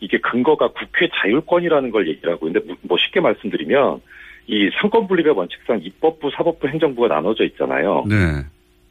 [0.00, 4.00] 이게 근거가 국회 자율권이라는 걸 얘기를 하고 있는데 뭐- 뭐 쉽게 말씀드리면
[4.46, 8.04] 이 상권 분립의 원칙상 입법부, 사법부, 행정부가 나눠져 있잖아요.
[8.08, 8.16] 네.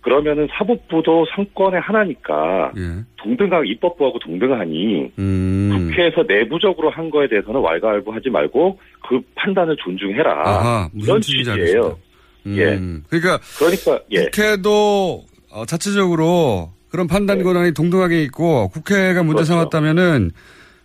[0.01, 3.03] 그러면은 사법부도 상권의 하나니까 예.
[3.17, 5.69] 동등하게 입법부하고 동등하니 음.
[5.89, 10.31] 국회에서 내부적으로 한 거에 대해서는 왈가왈부하지 말고 그 판단을 존중해라.
[10.47, 11.97] 아하, 무슨 취지예요.
[12.45, 13.03] 음.
[13.09, 14.25] 그러니까 그러니까 예.
[14.25, 19.53] 국회도 어, 자체적으로 그런 판단 권한이 동등하게 있고 국회가 문제 그렇죠.
[19.53, 20.31] 삼았다면은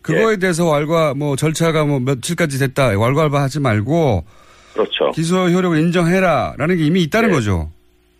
[0.02, 4.24] 그거에 대해서 왈과 뭐 절차가 뭐 며칠까지 됐다 왈가왈부하지 말고
[4.74, 5.10] 그렇죠.
[5.12, 7.34] 기소 효력을 인정해라라는 게 이미 있다는 네.
[7.34, 7.70] 거죠.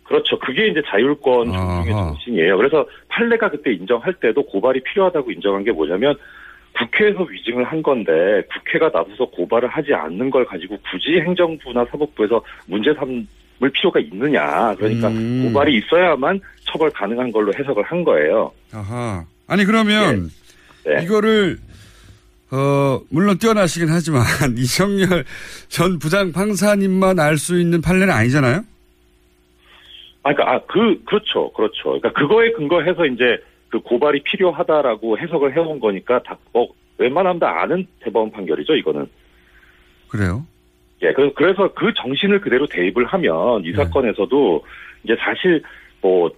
[0.03, 0.37] 그렇죠.
[0.39, 1.91] 그게 이제 자율권 존중의.
[1.91, 2.57] 정신이에요.
[2.57, 6.15] 그래서 판례가 그때 인정할 때도 고발이 필요하다고 인정한 게 뭐냐면
[6.77, 8.11] 국회에서 위증을 한 건데
[8.53, 14.75] 국회가 나서서 고발을 하지 않는 걸 가지고 굳이 행정부나 사법부에서 문제 삼을 필요가 있느냐.
[14.75, 15.45] 그러니까 음.
[15.47, 18.51] 고발이 있어야만 처벌 가능한 걸로 해석을 한 거예요.
[18.71, 19.23] 아하.
[19.47, 20.29] 아니 그러면
[20.85, 21.03] 네.
[21.03, 21.57] 이거를
[22.51, 24.21] 어 물론 뛰어나시긴 하지만
[24.57, 25.23] 이정열
[25.69, 28.61] 전 부장 판사님만 알 수 있는 판례는 아니잖아요.
[30.25, 31.83] 아, 그러니까 아, 그 그렇죠, 그렇죠.
[31.99, 33.37] 그러니까 그거에 근거해서 이제
[33.69, 39.07] 그 고발이 필요하다라고 해석을 해온 거니까 다, 뭐 웬만하면 다 아는 대법원 판결이죠, 이거는.
[40.07, 40.45] 그래요?
[41.01, 43.73] 예, 그- 그래서 그 정신을 그대로 대입을 하면 이 네.
[43.73, 44.63] 사건에서도
[45.03, 45.61] 이제 사실
[46.01, 46.29] 뭐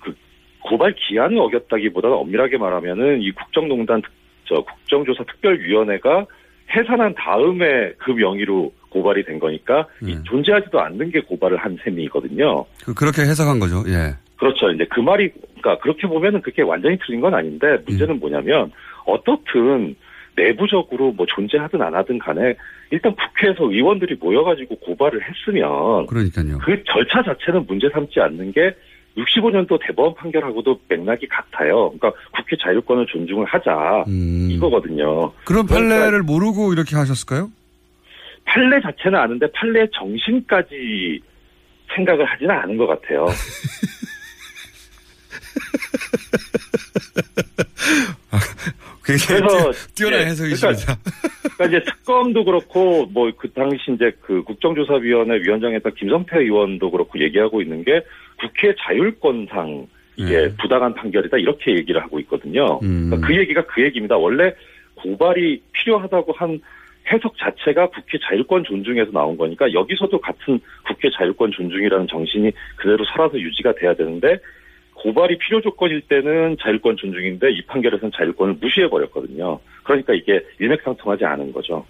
[0.00, 0.12] 그
[0.60, 4.10] 고발 기한을 어겼다기보다는 엄밀하게 말하면은 이 국정농단 특-
[4.44, 6.26] 저 국정조사 특별위원회가
[6.74, 10.22] 해산한 다음에 그 명의로 고발이 된 거니까 이 네.
[10.24, 12.64] 존재하지도 않는 게 고발을 한 셈이거든요.
[12.84, 13.82] 그, 그렇게 해석한 거죠.
[13.88, 14.14] 예.
[14.36, 14.70] 그렇죠.
[14.70, 15.30] 이제 그 말이,
[15.60, 18.70] 그러니까 그렇게 보면은 그게 완전히 틀린 건 아닌데 문제는 뭐냐면
[19.04, 19.94] 어떻든
[20.36, 22.54] 내부적으로 뭐 존재하든 안 하든 간에
[22.90, 26.58] 일단 국회에서 의원들이 모여가지고 고발을 했으면 그러니까요.
[26.58, 28.74] 그 절차 자체는 문제 삼지 않는 게
[29.16, 31.90] 65년도 대법원 판결하고도 맥락이 같아요.
[31.90, 34.48] 그러니까 국회 자율권을 존중을 하자 음.
[34.50, 35.32] 이거거든요.
[35.44, 37.50] 그런 그러니까 판례를 모르고 이렇게 하셨을까요?
[38.44, 41.20] 판례 자체는 아는데 판례 정신까지
[41.94, 43.26] 생각을 하지는 않은 것 같아요.
[49.04, 50.96] 굉장히 그래서 뛰- 뛰어난 예, 해석이십니다.
[51.56, 57.60] 그러니까 이제 특검도 그렇고 뭐 그 당시 이제 그 국정조사위원회 위원장했던 김성태 의원도 그렇고 얘기하고
[57.60, 58.02] 있는 게
[58.40, 60.56] 국회 자율권상 이게 네.
[60.60, 62.78] 부당한 판결이다 이렇게 얘기를 하고 있거든요.
[62.82, 63.10] 음.
[63.10, 64.16] 그러니까 그 얘기가 그 얘기입니다.
[64.16, 64.54] 원래
[64.94, 66.60] 고발이 필요하다고 한
[67.12, 73.38] 해석 자체가 국회 자율권 존중에서 나온 거니까 여기서도 같은 국회 자율권 존중이라는 정신이 그대로 살아서
[73.38, 74.38] 유지가 돼야 되는데
[75.04, 79.60] 고발이 필요 조건일 때는 자율권 존중인데 이 판결에서는 자율권을 무시해 버렸거든요.
[79.82, 81.84] 그러니까 이게 일맥상통하지 않은 거죠.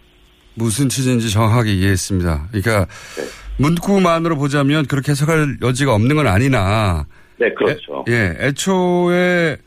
[0.55, 2.49] 무슨 취지인지 정확하게 이해했습니다.
[2.49, 3.23] 그러니까 네.
[3.59, 7.07] 문구만으로 보자면 그렇게 해석할 여지가 없는 건 아니나
[7.39, 8.05] 네, 그렇죠.
[8.09, 9.59] 예, 애초에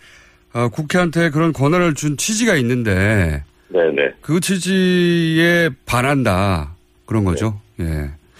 [0.53, 4.11] 어, 국회한테 그런 권한을 준 취지가 있는데 네, 네.
[4.19, 7.61] 그 취지에 반한다 그런 거죠.
[7.79, 7.85] 예.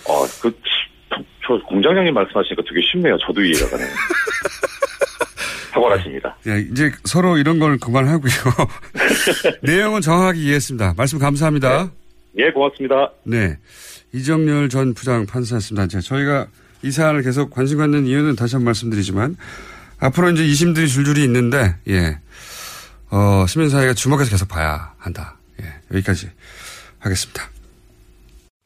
[0.05, 0.51] 어, 그,
[1.45, 3.17] 저 공장장님 말씀하시니까 되게 쉽네요.
[3.19, 3.87] 저도 이해가 가네요.
[5.77, 6.35] 탁월하십니다.
[6.47, 8.31] 예, 이제 서로 이런 걸 그만하고요.
[9.63, 10.95] 내용은 정확하게 이해했습니다.
[10.97, 11.89] 말씀 감사합니다.
[12.37, 13.11] 예, 고맙습니다.
[13.23, 13.57] 네.
[14.13, 15.99] 이정열 전 부장 판사였습니다.
[15.99, 16.47] 저희가
[16.83, 19.35] 이 사안을 계속 관심 갖는 이유는 다시 한 번 말씀드리지만
[19.99, 22.19] 앞으로 이제 이심들이 줄줄이 있는데 예.
[23.09, 25.37] 어, 시민사회가 주목해서 계속 봐야 한다.
[25.61, 25.65] 예.
[25.95, 26.29] 여기까지
[26.99, 27.43] 하겠습니다.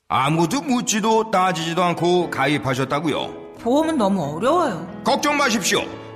[0.09, 3.55] 아무도 묻지도 따지지도 않고 가입하셨다고요?
[3.61, 5.01] 보험은 너무 어려워요.
[5.05, 5.81] 걱정 마십시오.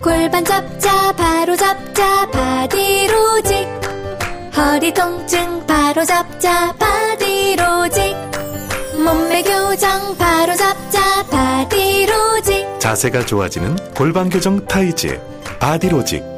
[0.00, 3.68] 골반 잡자 바로 잡자 바디로직.
[4.56, 8.16] 허리 통증 바로 잡자 바디로직.
[9.04, 12.78] 몸매 교정 바로 잡자 바디로직.
[12.78, 15.20] 자세가 좋아지는 골반 교정 타이즈
[15.58, 16.37] 바디로직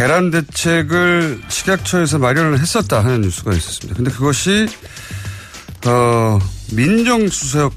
[0.00, 3.94] 계란 대책을 식약처에서 마련을 했었다 하는 뉴스가 있었습니다.
[3.98, 4.66] 근데 그것이
[5.86, 6.38] 어,
[6.72, 7.68] 민정수석실에서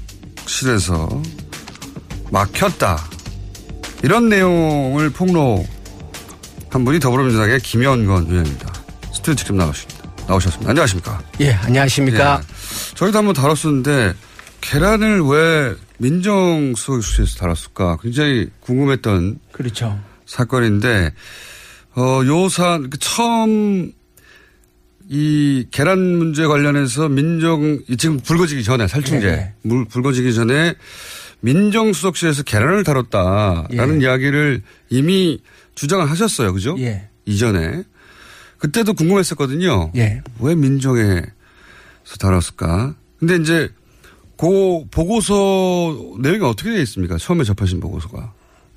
[2.30, 3.04] 막혔다.
[4.02, 5.66] 이런 내용을 폭로한
[6.86, 8.72] 분이 더불어민주당의 김현건 의원입니다.
[9.12, 10.10] 스튜디오 직접 나오십니다.
[10.26, 10.70] 나오셨습니다.
[10.70, 11.22] 안녕하십니까?
[11.40, 12.40] 예, 안녕하십니까?
[12.42, 12.46] 예.
[12.94, 14.14] 저희도 한번 다뤘었는데
[14.62, 20.00] 계란을 왜 민정수석실에서 다뤘을까 굉장히 궁금했던 그렇죠.
[20.24, 21.12] 사건인데
[21.96, 23.92] 어, 요사 처음
[25.08, 29.52] 이 계란 문제 관련해서 민정 지금 불거지기 전에 살충제 네.
[29.62, 30.74] 물 불거지기 전에
[31.40, 34.06] 민정수석실에서 계란을 다뤘다라는 예.
[34.06, 35.40] 이야기를 이미
[35.74, 36.74] 주장을 하셨어요, 그죠?
[36.78, 37.08] 예.
[37.26, 37.82] 이전에
[38.58, 39.92] 그때도 궁금했었거든요.
[39.96, 40.22] 예.
[40.40, 41.26] 왜 민정에서
[42.18, 42.94] 다뤘을까?
[43.18, 43.68] 근데 이제
[44.38, 47.18] 그 보고서 내용이 어떻게 되어 있습니까?
[47.18, 48.32] 처음에 접하신 보고서가.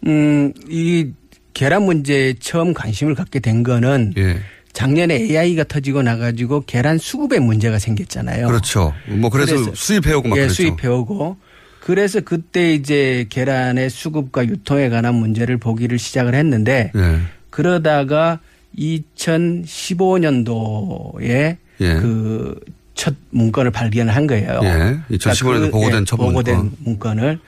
[0.05, 1.09] 음, 이
[1.58, 4.38] 계란 문제에 처음 관심을 갖게 된 거는 예.
[4.74, 8.45] 작년에 AI가 터지고 나가지고 계란 수급에 문제가 생겼잖아요.
[8.45, 8.93] 그렇죠.
[9.08, 10.53] 뭐 그래서, 수입해오고 막 예, 그랬죠.
[10.53, 11.38] 수입해오고.
[11.80, 17.18] 그래서 그때 이제 계란의 수급과 유통에 관한 문제를 보기를 시작을 했는데 예.
[17.49, 18.39] 그러다가
[18.78, 21.93] 2015년도에 예.
[21.95, 24.60] 그첫 문건을 발견을 한 거예요.
[24.62, 24.99] 예.
[25.10, 26.78] 2015 년도 보고된 첫 보고된 문건.
[26.84, 27.39] 문건을.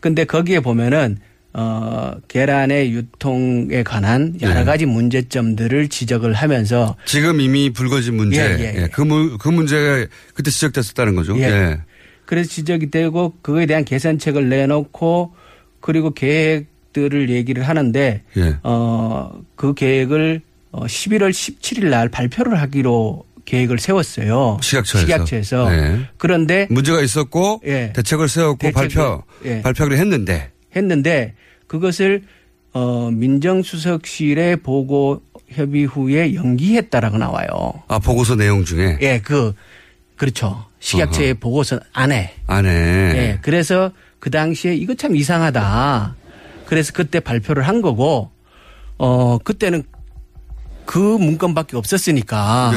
[0.00, 1.18] 근데 거기에 보면은
[1.54, 4.64] 어 계란의 유통에 관한 여러 예.
[4.64, 8.40] 가지 문제점들을 지적을 하면서 지금 이미 불거진 문제.
[8.42, 8.88] 예, 예, 예.
[8.88, 11.36] 그, 문- 그 문제가 그때 지적됐었다는 거죠.
[11.38, 11.42] 예.
[11.42, 11.80] 예.
[12.24, 15.34] 그래서 지적이 되고 그거에 대한 개선책을 내놓고
[15.80, 18.56] 그리고 계획들을 얘기를 하는데 예.
[18.62, 20.40] 어그 계획을
[20.70, 24.58] 어 11월 17일 날 발표를 하기로 계획을 세웠어요.
[24.62, 25.06] 시각처에서.
[25.06, 25.74] 시각처에서.
[25.74, 25.98] 예.
[26.16, 27.92] 그런데 문제가 있었고 예.
[27.94, 29.60] 대책을 세웠고 대책을- 발표 예.
[29.60, 31.34] 발표를 했는데 했는데
[31.66, 32.22] 그것을
[32.72, 37.82] 어 민정수석실에 보고 협의 후에 연기했다라고 나와요.
[37.88, 39.54] 아 보고서 내용 중에 예, 그
[40.16, 40.64] 그렇죠.
[40.80, 42.34] 식약처의 보고서 안에.
[42.46, 43.38] 안에 예.
[43.42, 46.16] 그래서 그 당시에 이거 참 이상하다.
[46.66, 48.30] 그래서 그때 발표를 한 거고
[48.98, 49.82] 어 그때는
[50.86, 52.72] 그 문건밖에 없었으니까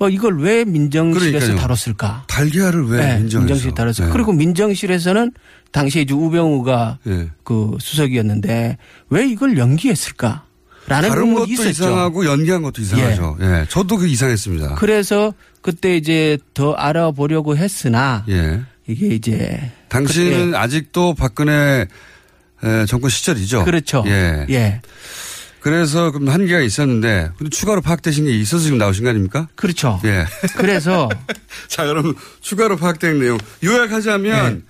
[0.00, 1.38] 어 이걸 왜 민정실에서 네.
[1.38, 1.60] 그러니까요.
[1.60, 2.24] 다뤘을까?
[2.28, 4.06] 달걀을 왜 네, 민정에서 민정실에 다뤘을까?
[4.06, 4.12] 네.
[4.12, 5.32] 그리고 민정실에서는
[5.72, 7.30] 당시에 이제 우병우가 예.
[7.44, 8.76] 그 수석이었는데
[9.10, 10.44] 왜 이걸 연기했을까?
[10.86, 11.70] 라는 다른 것도 있었죠.
[11.70, 13.38] 이상하고 연기한 것도 이상하죠.
[13.40, 13.66] 예.
[13.68, 14.74] 저도 그 이상했습니다.
[14.76, 18.60] 그래서 그때 이제 더 알아보려고 했으나 예.
[18.86, 20.58] 이게 이제 당신은 그- 예.
[20.58, 21.86] 아직도 박근혜
[22.64, 23.64] 에, 정권 시절이죠.
[23.64, 24.04] 그렇죠.
[24.06, 24.46] 예.
[24.50, 24.80] 예.
[25.60, 29.48] 그래서 그럼 한계가 있었는데 근데 추가로 파악되신 게 있어서 지금 나오신 거 아닙니까?
[29.54, 30.00] 그렇죠.
[30.04, 30.26] 예.
[30.56, 31.08] 그래서
[31.68, 34.60] 자, 여러분 추가로 파악된 내용 요약하자면 네.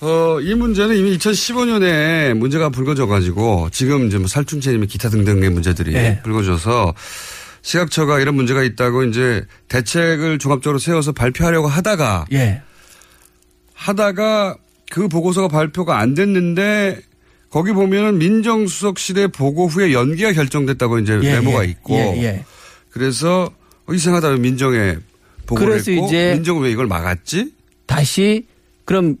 [0.00, 5.92] 어, 이 문제는 이미 2015년에 문제가 불거져 가지고 지금 이제 뭐 살충제나 기타 등등의 문제들이
[5.92, 6.20] 네.
[6.22, 6.94] 불거져서
[7.62, 12.62] 시각처가 이런 문제가 있다고 이제 대책을 종합적으로 세워서 발표하려고 하다가 예.
[13.74, 14.56] 하다가
[14.90, 17.00] 그 보고서가 발표가 안 됐는데
[17.50, 21.70] 거기 보면은 민정수석실의 보고 후에 연기가 결정됐다고 이제 예, 메모가 예.
[21.70, 22.44] 있고 예, 예.
[22.90, 23.50] 그래서
[23.86, 24.96] 어, 이상하다 왜 민정에
[25.46, 27.52] 보고를 했고 이제 민정은 왜 이걸 막았지?
[27.86, 28.46] 다시
[28.84, 29.16] 그럼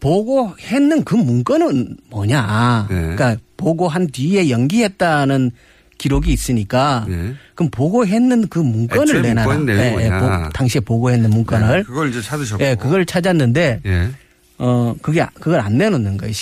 [0.00, 2.86] 보고했는 그 문건은 뭐냐?
[2.90, 2.94] 네.
[2.96, 5.50] 그러니까 보고한 뒤에 연기했다는
[5.98, 7.06] 기록이 있으니까
[7.54, 9.28] 그럼 보고했는 그 문건을 네.
[9.28, 9.58] 내놔라.
[9.60, 10.10] 내용이 예, 예.
[10.10, 14.08] 보- 당시에 보고했는 문건을 네, 그걸 이제 찾으셨고 예, 그걸 찾았는데 예.
[14.58, 16.32] 어 그게 그걸 안 내놓는 거예요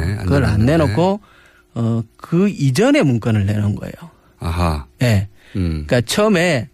[0.00, 0.64] 네, 안 그걸 안.
[0.64, 1.20] 내놓고
[1.74, 3.92] 어 그 이전의 문건을 내놓은 거예요.
[4.38, 4.86] 아하.
[5.02, 5.28] 예.
[5.56, 5.84] 음.
[5.86, 6.68] 그러니까 처음에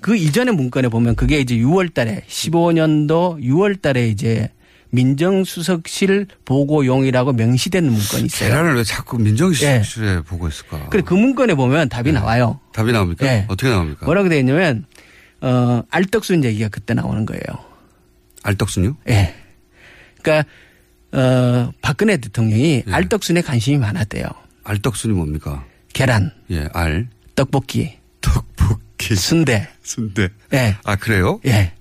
[0.00, 4.48] 그 이전의 문건에 보면 그게 이제 6월 달에 15년도 6월 달에 이제
[4.90, 8.50] 민정수석실 보고용이라고 명시된 문건이 있어요.
[8.50, 10.88] 계란을 왜 자꾸 민정수석실에 보고 있을까?
[10.88, 12.60] 그래 그 문건에 보면 답이 나와요.
[12.72, 13.26] 답이 나옵니까?
[13.26, 13.44] 예.
[13.48, 14.06] 어떻게 나옵니까?
[14.06, 14.86] 뭐라고 되어 있냐면
[15.40, 17.42] 어 알떡순 얘기가 그때 나오는 거예요.
[18.42, 18.96] 알떡순요?
[19.08, 19.34] 예.
[20.22, 20.48] 그러니까
[21.12, 22.92] 어 박근혜 대통령이 예.
[22.92, 24.26] 알떡순에 관심이 많았대요.
[24.64, 25.64] 알떡순이 뭡니까?
[25.92, 27.08] 계란, 예, 알.
[27.34, 29.68] 떡볶이, 떡볶이, 순대.
[29.82, 30.28] 순대.
[30.52, 30.76] 예.
[30.84, 31.40] 아, 그래요?
[31.46, 31.72] 예.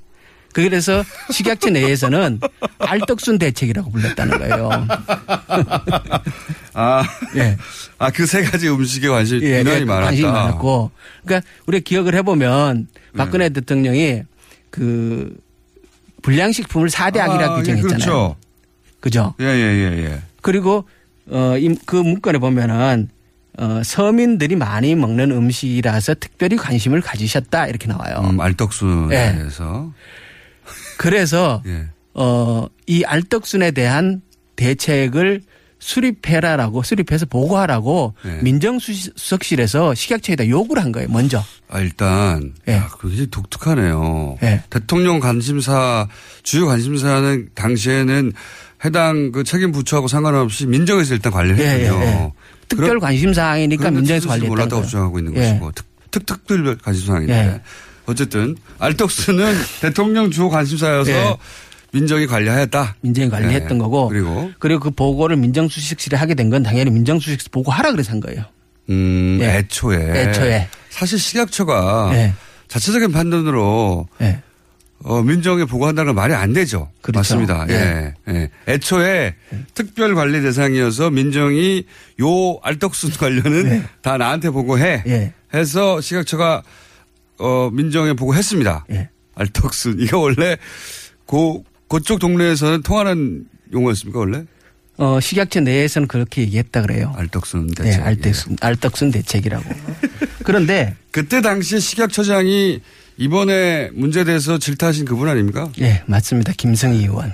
[0.55, 2.39] 그래서 식약처 내에서는
[2.79, 4.69] 알떡순 대책이라고 불렀다는 거예요.
[6.73, 7.03] 아.
[7.35, 7.57] 예.
[7.97, 10.05] 아, 그 세 가지 음식에 관심이 예, 예, 많았다.
[10.05, 10.91] 관심이 많았고.
[11.25, 12.87] 그러니까 우리가 기억을 해보면
[13.17, 14.23] 박근혜 대통령이
[14.69, 15.35] 그
[16.21, 17.97] 불량식품을 4대 악이라고 아, 예, 규정했잖아요.
[17.97, 18.35] 그렇죠.
[19.01, 19.35] 그죠?
[19.41, 20.21] 예, 예, 예, 예.
[20.41, 20.87] 그리고
[21.29, 23.09] 어, 이- 그 문건에 보면은
[23.57, 28.21] 어, 서민들이 많이 먹는 음식이라서 특별히 관심을 가지셨다 이렇게 나와요.
[28.29, 29.37] 음, 알떡순에 예.
[29.37, 29.91] 대해서.
[30.97, 31.87] 그래서 예.
[32.13, 34.21] 어, 이 알떡순에 대한
[34.55, 35.41] 대책을
[35.79, 38.41] 수립해라라고 수립해서 보고하라고 예.
[38.41, 41.07] 민정수석실에서 식약처에다 요구를 한 거예요.
[41.09, 41.43] 먼저.
[41.69, 42.53] 아, 일단.
[42.67, 42.73] 예.
[42.73, 44.37] 야, 그게 굉장히 독특하네요.
[44.69, 46.07] 대통령 관심사,
[46.43, 48.31] 주요 관심사는 당시에는
[48.85, 52.01] 해당 그 책임 부처하고 상관없이 민정에서 일단 관리를 예, 했군요.
[52.01, 52.31] 예, 예.
[52.67, 54.85] 특별 그럼- 관심 사항이니까 그런데 민정에서 몰랐다고 거예요.
[54.85, 55.39] 주장하고 있는 예.
[55.41, 57.61] 것이고 특, 특, 특별 관심 사항인데.
[58.07, 58.11] 예.
[58.11, 61.35] 어쨌든 알떡스는 대통령 주요 관심사여서 예.
[61.91, 62.95] 민정이 관리하였다.
[63.01, 63.81] 민정이 관리했던 예.
[63.81, 68.43] 거고 그리고 그리고 그 보고를 민정수석실에 하게 된 건 당연히 민정수석실 보고하라 그래서 한 거예요.
[68.89, 69.57] 음, 예.
[69.57, 69.97] 애초에.
[70.29, 70.67] 애초에.
[70.89, 72.33] 사실 식약처가 예.
[72.67, 74.41] 자체적인 판단으로 예.
[75.03, 76.89] 어, 민정에 보고한다는 건 말이 안 되죠.
[77.01, 77.19] 그렇죠.
[77.19, 77.65] 맞습니다.
[77.69, 78.13] 예.
[78.27, 78.49] 예.
[78.67, 79.35] 애초에
[79.73, 81.83] 특별 관리 대상이어서 민정이
[82.21, 85.03] 요 알떡순 관련은 다 나한테 보고해.
[85.07, 85.33] 예.
[85.53, 86.63] 해서 식약처가
[87.37, 88.85] 어, 민정에 보고했습니다.
[88.91, 89.09] 예.
[89.35, 89.97] 알떡순.
[89.99, 90.57] 이거 원래
[91.25, 94.43] 고, 그쪽 동네에서는 통하는 용어였습니까, 원래?
[94.97, 97.13] 어, 식약처 내에서는 그렇게 얘기했다 그래요.
[97.17, 98.01] 알떡순 네, 대책.
[98.05, 99.69] 알떡순, 알떡순 대책이라고.
[100.43, 102.79] 그런데 그때 당시에 식약처장이
[103.17, 105.69] 이번에 문제에 대해서 질타하신 그분 아닙니까?
[105.81, 106.53] 예, 맞습니다.
[106.57, 107.33] 김성희 의원.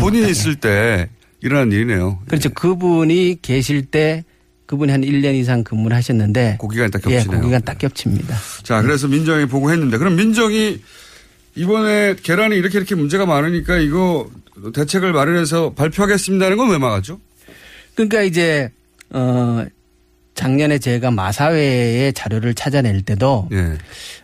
[0.00, 1.08] 본인이 있을 때
[1.40, 2.20] 일어난 일이네요.
[2.26, 2.50] 그렇죠.
[2.50, 4.24] 그분이 계실 때
[4.66, 7.40] 그분이 한 1년 이상 근무를 하셨는데 고기가 딱 예, 겹치네요.
[7.40, 8.36] 고기가 딱 겹칩니다.
[8.62, 10.80] 자, 그래서 민정이 보고했는데 그럼 민정이
[11.54, 14.28] 이번에 계란이 이렇게 이렇게 문제가 많으니까 이거
[14.74, 17.20] 대책을 마련해서 발표하겠습니다는 건 왜 막았죠?
[17.94, 18.70] 그러니까 이제
[19.10, 19.64] 어
[20.34, 23.78] 작년에 제가 마사회의 자료를 찾아낼 때도 예.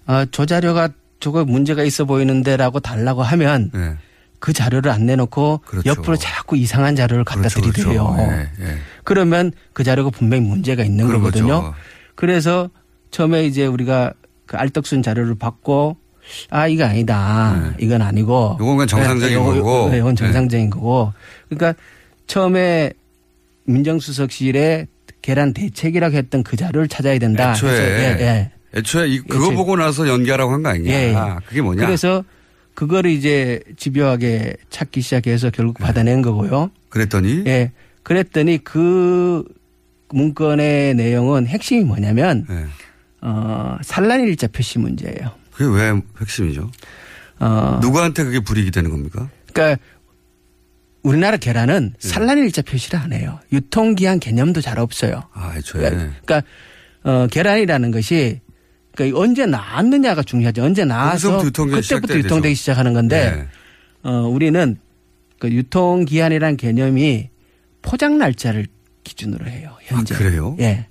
[0.06, 0.90] 어, 저 자료가
[1.20, 3.94] 저거 문제가 있어 보이는데라고 달라고 하면 예.
[4.42, 8.16] 그 자료를 안 내놓고 옆으로 자꾸 이상한 자료를 갖다 드리대요.
[8.18, 8.76] 예, 예.
[9.04, 11.72] 그러면 그 자료가 분명히 문제가 있는 거거든요.
[12.16, 12.68] 그래서
[13.12, 14.12] 처음에 이제 우리가
[14.46, 15.96] 그 알떡순 자료를 받고
[16.50, 17.72] 아 이거 아니다.
[17.78, 18.56] 이건 아니고.
[18.58, 18.64] 네.
[18.66, 19.90] 그냥 정상적인 요거- 거고.
[19.90, 20.24] 네, 이건 네.
[20.24, 21.12] 정상적인 거고.
[21.48, 21.80] 그러니까
[22.26, 22.92] 처음에
[23.66, 24.88] 민정수석실에
[25.22, 27.52] 계란 대책이라고 했던 그 자료를 찾아야 된다.
[27.52, 28.50] 애초에 예, 예.
[28.74, 29.54] 애초에 이, 그거 애초에.
[29.54, 30.90] 보고 나서 연기하라고 한 거 아니냐?
[30.92, 31.16] 예, 예.
[31.46, 31.86] 그게 뭐냐?
[31.86, 32.24] 그래서
[32.74, 35.84] 그거를 이제 집요하게 찾기 시작해서 결국 네.
[35.84, 36.70] 받아낸 거고요.
[36.88, 37.72] 그랬더니 예.
[38.02, 39.44] 그랬더니 그
[40.10, 42.66] 문건의 내용은 핵심이 뭐냐면 네.
[43.20, 45.32] 어, 산란일자 표시 문제예요.
[45.52, 46.70] 그게 왜 핵심이죠?
[47.40, 49.28] 어, 누구한테 그게 불이익이 되는 겁니까?
[49.52, 49.82] 그러니까
[51.02, 52.08] 우리나라 계란은 네.
[52.08, 53.40] 산란일자 표시를 안 해요.
[53.52, 55.24] 유통기한 개념도 잘 없어요.
[55.32, 55.90] 아, 애초에.
[55.90, 56.42] 그러니까
[57.04, 58.40] 어, 계란이라는 것이
[58.94, 60.62] 그러니까 언제 나왔느냐가 중요하죠.
[60.64, 62.54] 언제 나와서 그때부터 유통되기 되죠.
[62.58, 63.48] 시작하는 건데
[64.02, 64.10] 네.
[64.10, 64.78] 어, 우리는
[65.38, 67.30] 그 유통 기한이라는 개념이
[67.80, 68.66] 포장 날짜를
[69.04, 69.76] 기준으로 해요.
[69.82, 70.14] 현재.
[70.14, 70.56] 아, 그래요?
[70.60, 70.86] 예.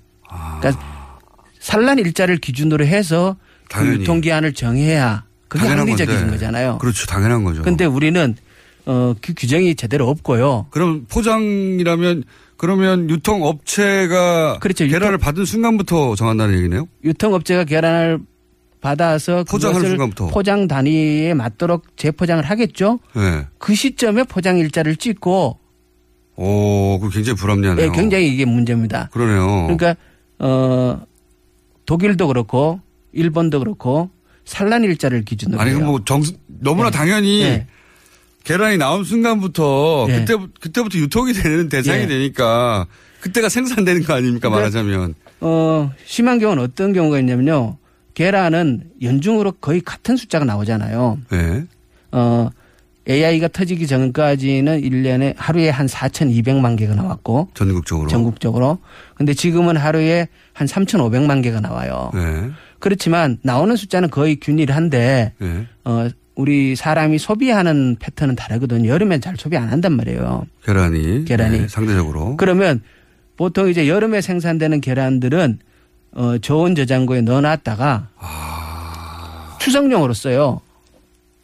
[0.60, 1.18] 그러니까
[1.60, 4.00] 산란 일자를 기준으로 해서 그 당연히.
[4.00, 6.30] 유통 기한을 정해야 그게 합리적인 건데.
[6.32, 6.78] 거잖아요.
[6.78, 7.06] 그렇죠.
[7.06, 7.62] 당연한 거죠.
[7.62, 8.34] 근데 우리는
[8.84, 10.66] 어, 그 규정이 제대로 없고요.
[10.70, 12.24] 그럼 포장이라면
[12.62, 14.86] 그러면 유통업체가 그렇죠.
[14.86, 16.86] 계란을 받은 순간부터 정한다는 얘기네요?
[17.02, 18.20] 유통업체가 계란을
[18.80, 20.28] 받아서 포장하는 순간부터.
[20.28, 23.00] 포장 단위에 맞도록 재포장을 하겠죠.
[23.16, 23.46] 네.
[23.58, 25.58] 그 시점에 포장 일자를 찍고
[26.36, 27.84] 오, 그 굉장히 불합리하네요.
[27.84, 29.08] 예, 굉장히 이게 문제입니다.
[29.12, 29.64] 그러네요.
[29.64, 29.96] 그러니까
[30.38, 31.00] 어
[31.84, 32.78] 독일도 그렇고
[33.12, 34.08] 일본도 그렇고
[34.44, 36.96] 산란 일자를 기준으로 아니, 뭐 정, 너무나 네.
[36.96, 37.66] 당연히 네.
[38.44, 40.20] 계란이 나온 순간부터 네.
[40.20, 42.08] 그때, 그때부터 유통이 되는 대상이 네.
[42.08, 42.86] 되니까
[43.20, 45.14] 그때가 생산되는 거 아닙니까 그러니까 말하자면.
[45.40, 47.76] 어 심한 경우는 어떤 경우가 있냐면요.
[48.14, 51.18] 계란은 연중으로 거의 같은 숫자가 나오잖아요.
[51.30, 51.64] 네.
[52.10, 52.50] 어
[53.08, 58.08] AI가 터지기 전까지는 1년에 하루에 한 4,200만 개가 나왔고 전국적으로.
[58.08, 58.78] 전국적으로.
[59.16, 62.10] 근데 지금은 하루에 한 3,500만 개가 나와요.
[62.14, 62.50] 네.
[62.78, 65.66] 그렇지만 나오는 숫자는 거의 균일한데 네.
[65.84, 68.88] 어 우리 사람이 소비하는 패턴은 다르거든요.
[68.88, 70.46] 여름엔 잘 소비 안 한단 말이에요.
[70.64, 71.24] 계란이.
[71.26, 71.58] 계란이.
[71.60, 72.36] 네, 상대적으로.
[72.36, 72.82] 그러면
[73.36, 75.58] 보통 이제 여름에 생산되는 계란들은
[76.14, 78.08] 어 저온 저장고에 넣어놨다가
[79.60, 80.60] 추석용으로 써요.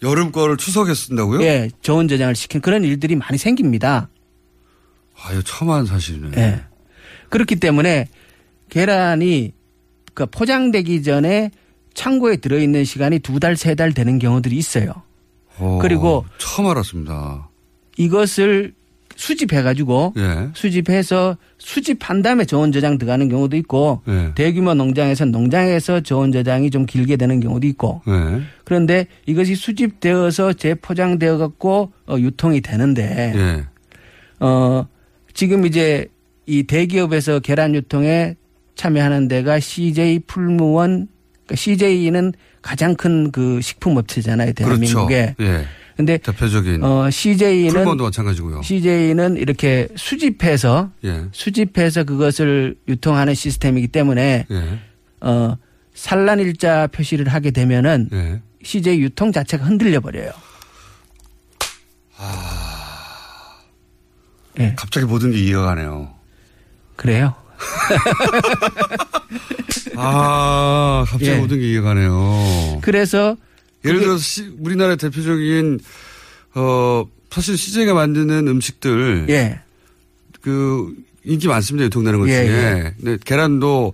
[0.02, 1.42] 여름 거를 추석에 쓴다고요?
[1.42, 4.08] 예, 저온 저장을 시킨 그런 일들이 많이 생깁니다.
[5.20, 6.30] 아, 이거 처음 한 사실이네.
[6.36, 6.60] 예.
[7.30, 8.08] 그렇기 때문에
[8.68, 9.52] 계란이
[10.14, 11.50] 그 포장되기 전에
[11.98, 14.92] 창고에 들어있는 시간이 두 달, 세 달 되는 경우들이 있어요.
[15.58, 17.48] 어, 그리고 처음 알았습니다.
[17.96, 18.72] 이것을
[19.16, 20.48] 수집해가지고 예.
[20.54, 24.30] 수집해서 수집한 다음에 저온 저장 들어가는 경우도 있고 예.
[24.36, 28.42] 대규모 농장에서 농장에서 저온 저장이 좀 길게 되는 경우도 있고 예.
[28.62, 33.64] 그런데 이것이 수집되어서 재포장되어 갖고 어, 유통이 되는데 예.
[34.38, 34.86] 어,
[35.34, 36.06] 지금 이제
[36.46, 38.36] 이 대기업에서 계란 유통에
[38.76, 41.08] 참여하는 데가 CJ 풀무원,
[41.48, 44.52] 그러니까 CJ는 가장 큰 그 식품 업체잖아요.
[44.52, 45.34] 대한민국에.
[45.36, 45.52] 그렇죠.
[45.60, 45.64] 예.
[45.96, 48.62] 근데 대표적인 어, CJ는 풀무원도 마찬가지고요.
[48.62, 51.24] CJ는 이렇게 수집해서 예.
[51.32, 54.78] 수집해서 그것을 유통하는 시스템이기 때문에 예.
[55.20, 55.56] 어,
[55.94, 58.42] 산란 일자 표시를 하게 되면은 예.
[58.62, 60.30] CJ 유통 자체가 흔들려 버려요.
[64.60, 64.74] 예.
[64.76, 66.14] 갑자기 모든 게 이해가 가네요.
[66.96, 67.34] 그래요?
[70.00, 71.36] 아, 갑자기 예.
[71.36, 72.78] 모든 게 이해가 가네요.
[72.82, 73.36] 그래서
[73.84, 75.80] 예를 들어서 시- 우리나라의 대표적인
[76.54, 79.60] 어 사실 CJ가 만드는 음식들 예.
[80.40, 80.94] 그
[81.24, 82.56] 인기 많습니다 유통되는 것 예, 중에.
[82.56, 82.94] 예.
[83.00, 83.92] 근데 계란도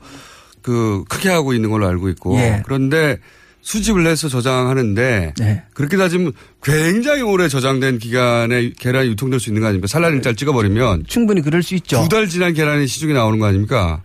[0.63, 2.63] 그 크게 하고 있는 걸로 알고 있고 예.
[2.65, 3.19] 그런데
[3.63, 5.63] 수집을 해서 저장하는데 네.
[5.73, 6.33] 그렇게 따지면
[6.63, 9.87] 굉장히 오래 저장된 기간에 계란이 유통될 수 있는 거 아닙니까?
[9.89, 12.03] 살란 일자를 찍어버리면 충분히 그럴 수 있죠.
[12.03, 14.03] 두 달 지난 계란이 시중에 나오는 거 아닙니까?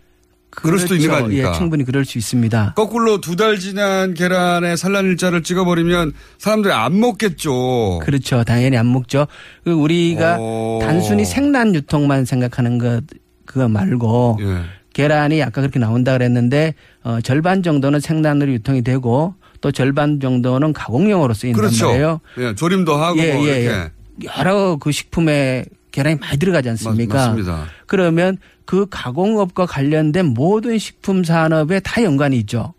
[0.62, 1.26] 그럴 수도 있는 거 그렇죠.
[1.26, 1.49] 아닙니까?
[1.53, 2.74] 예, 충분히 그럴 수 있습니다.
[2.76, 7.99] 거꾸로 두 달 지난 계란에 산란 일자를 찍어버리면 사람들이 안 먹겠죠.
[8.03, 8.43] 그렇죠.
[8.43, 9.28] 당연히 안 먹죠.
[9.64, 10.80] 그 우리가 오.
[10.82, 13.01] 단순히 생란 유통만 생각하는 것
[13.45, 14.62] 그거 말고 예.
[14.93, 21.34] 계란이 아까 그렇게 나온다 그랬는데 어, 절반 정도는 생란으로 유통이 되고 또 절반 정도는 가공용으로
[21.34, 21.88] 쓰인단 그렇죠.
[21.88, 22.20] 말이에요.
[22.39, 23.91] 예, 조림도 하고 예, 뭐 예, 이렇게.
[24.38, 27.14] 여러 그 식품에 계란이 많이 들어가지 않습니까?
[27.16, 27.66] 맞- 맞습니다.
[27.88, 32.74] 그러면 그 가공업과 관련된 모든 식품 산업에 다 연관이 있죠.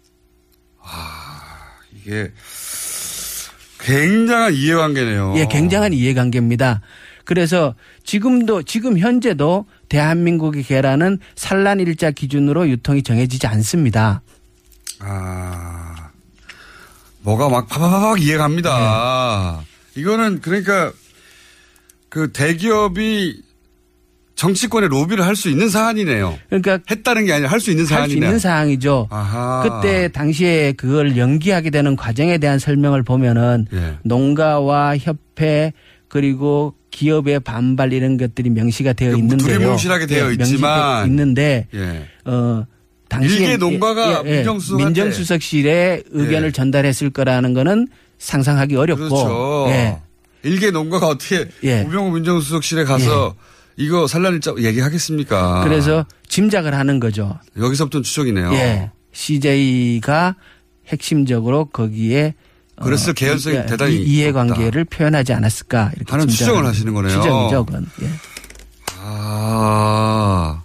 [1.94, 2.32] 이게
[3.80, 5.34] 굉장한 이해관계네요.
[5.36, 6.80] 예, 굉장한 이해관계입니다.
[7.24, 14.22] 그래서 지금도 지금 현재도 대한민국의 계란은 산란 일자 기준으로 유통이 정해지지 않습니다.
[15.00, 16.10] 아,
[17.20, 19.60] 뭐가 막 파파파박 이해갑니다.
[19.94, 20.00] 네.
[20.00, 20.92] 이거는 그러니까
[22.10, 23.42] 그 대기업이
[24.34, 26.38] 정치권에 로비를 할 수 있는 사안이네요.
[26.48, 28.24] 그러니까 했다는 게 아니라 할 수 있는 할수 사안이네요.
[28.24, 29.08] 있는 사항이죠.
[29.10, 29.62] 아하.
[29.82, 33.96] 그때 당시에 그걸 연기하게 되는 과정에 대한 설명을 보면은 예.
[34.02, 35.72] 농가와 협회
[36.08, 39.46] 그리고 기업의 반발 이런 것들이 명시가 되어 있는데요.
[39.46, 41.06] 그 두리뭉실하게 되어 명시되어 있지만.
[41.06, 42.06] 있는데 예.
[42.24, 42.64] 어
[43.10, 44.84] 당시에 일개 농가가 예, 예, 민정수석한테.
[44.86, 46.52] 민정수석 실에 의견을 예.
[46.52, 47.88] 전달했을 거라는 거는
[48.18, 49.66] 상상하기 어렵고 그렇죠.
[50.44, 50.48] 예.
[50.48, 51.82] 일개 농가가 어떻게 예.
[51.82, 53.34] 우병우 민정수석실에 가서
[53.76, 55.62] 이거 산란일자 얘기하겠습니까?
[55.64, 57.38] 그래서 짐작을 하는 거죠.
[57.58, 58.52] 여기서부터 추정이네요.
[58.54, 58.90] 예.
[59.12, 60.36] CJ가
[60.88, 62.34] 핵심적으로 거기에
[62.82, 66.70] 그랬을 개연성이 예, 대단히 이- 이해관계를 표현하지 않았을까 이렇게 하는 추정을 합니다.
[66.70, 67.12] 하시는 거네요.
[67.20, 67.86] 추정이죠, 그건.
[68.02, 68.10] 예.
[69.02, 70.62] 아.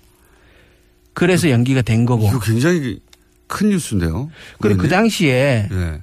[1.13, 2.27] 그래서 연기가 된 거고.
[2.27, 2.99] 이거 굉장히
[3.47, 4.29] 큰 뉴스인데요.
[4.59, 4.89] 그리고 그?
[4.89, 6.01] 당시에 예.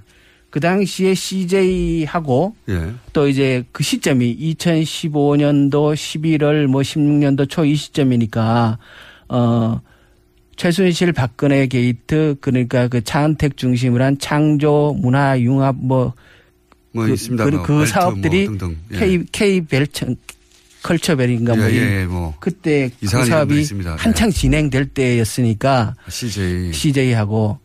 [0.52, 2.90] 그 당시에 CJ하고 예.
[3.14, 8.76] 또 이제 그 시점이 2015년도 11월 뭐 16년도 초 이 시점이니까
[9.30, 9.80] 어
[10.56, 16.12] 최순실 박근혜 게이트 그러니까 그 차은택 중심으로 한 창조 문화 융합 뭐뭐
[16.94, 17.44] 그, 있습니다.
[17.46, 18.76] 그, 뭐그 벨트 사업들이 뭐 등등.
[18.92, 18.98] 예.
[18.98, 20.06] K K 벨처
[20.82, 22.34] 컬처벨인가 뭐 예, 이- 예, 예, 뭐.
[22.40, 23.64] 그때 그 사업이.
[23.96, 26.72] 한창 진행될 때였으니까 CJ.
[26.74, 27.58] CJ하고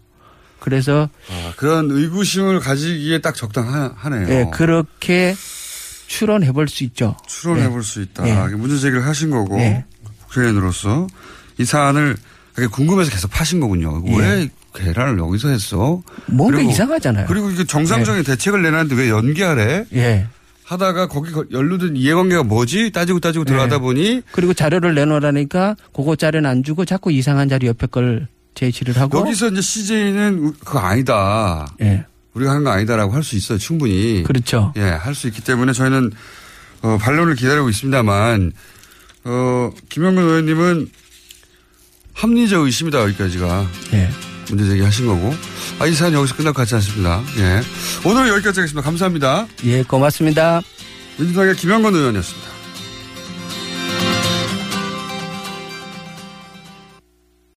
[0.71, 4.27] 그래서 아, 그런 의구심을 가지기에 딱 적당하네요.
[4.29, 5.33] 예, 그렇게
[6.07, 7.15] 추론해 볼 수 있죠.
[7.25, 7.69] 추론해 예.
[7.69, 8.27] 볼수 있다.
[8.27, 8.53] 예.
[8.53, 9.85] 문제 제기를 하신 거고 예.
[10.25, 11.07] 국회의원으로서
[11.57, 12.17] 이 사안을
[12.73, 14.03] 궁금해서 계속 파신 거군요.
[14.07, 14.17] 예.
[14.17, 16.01] 왜 계란을 여기서 했어?
[16.25, 17.27] 뭔가 그리고- 이상하잖아요.
[17.29, 19.85] 그리고 이게 정상적인 대책을 내놨는데 왜 연기하래?
[19.95, 20.27] 예.
[20.65, 22.91] 하다가 거기 거- 연루된 이해관계가 뭐지?
[22.91, 23.79] 따지고 따지고 들어가다 예.
[23.79, 28.27] 보니 그리고 자료를 내놓으라니까 그거 자료는 안 주고 자꾸 이상한 자료 옆에 걸
[28.57, 31.67] 제시를 하고 여기서 이제 CJ는 그거 아니다.
[31.81, 32.05] 예.
[32.33, 33.57] 우리가 하는 거 아니다라고 할 수 있어요.
[33.57, 34.23] 충분히.
[34.23, 34.73] 그렇죠.
[34.77, 36.11] 예, 할 수 있기 때문에 저희는
[36.81, 38.51] 어, 반론을 기다리고 있습니다만
[39.25, 40.89] 어, 김영근 의원님은
[42.13, 44.09] 합리적 의심이다 여기까지가 예.
[44.49, 45.33] 문제 제기하신 거고
[45.79, 47.21] 아, 이 사안 여기서 끝날 것 같지 않습니다.
[47.37, 47.61] 예.
[48.05, 48.81] 오늘 여기까지 하겠습니다.
[48.81, 49.47] 감사합니다.
[49.65, 50.61] 예, 고맙습니다.
[51.17, 52.56] 민주당의 김영건 의원이었습니다.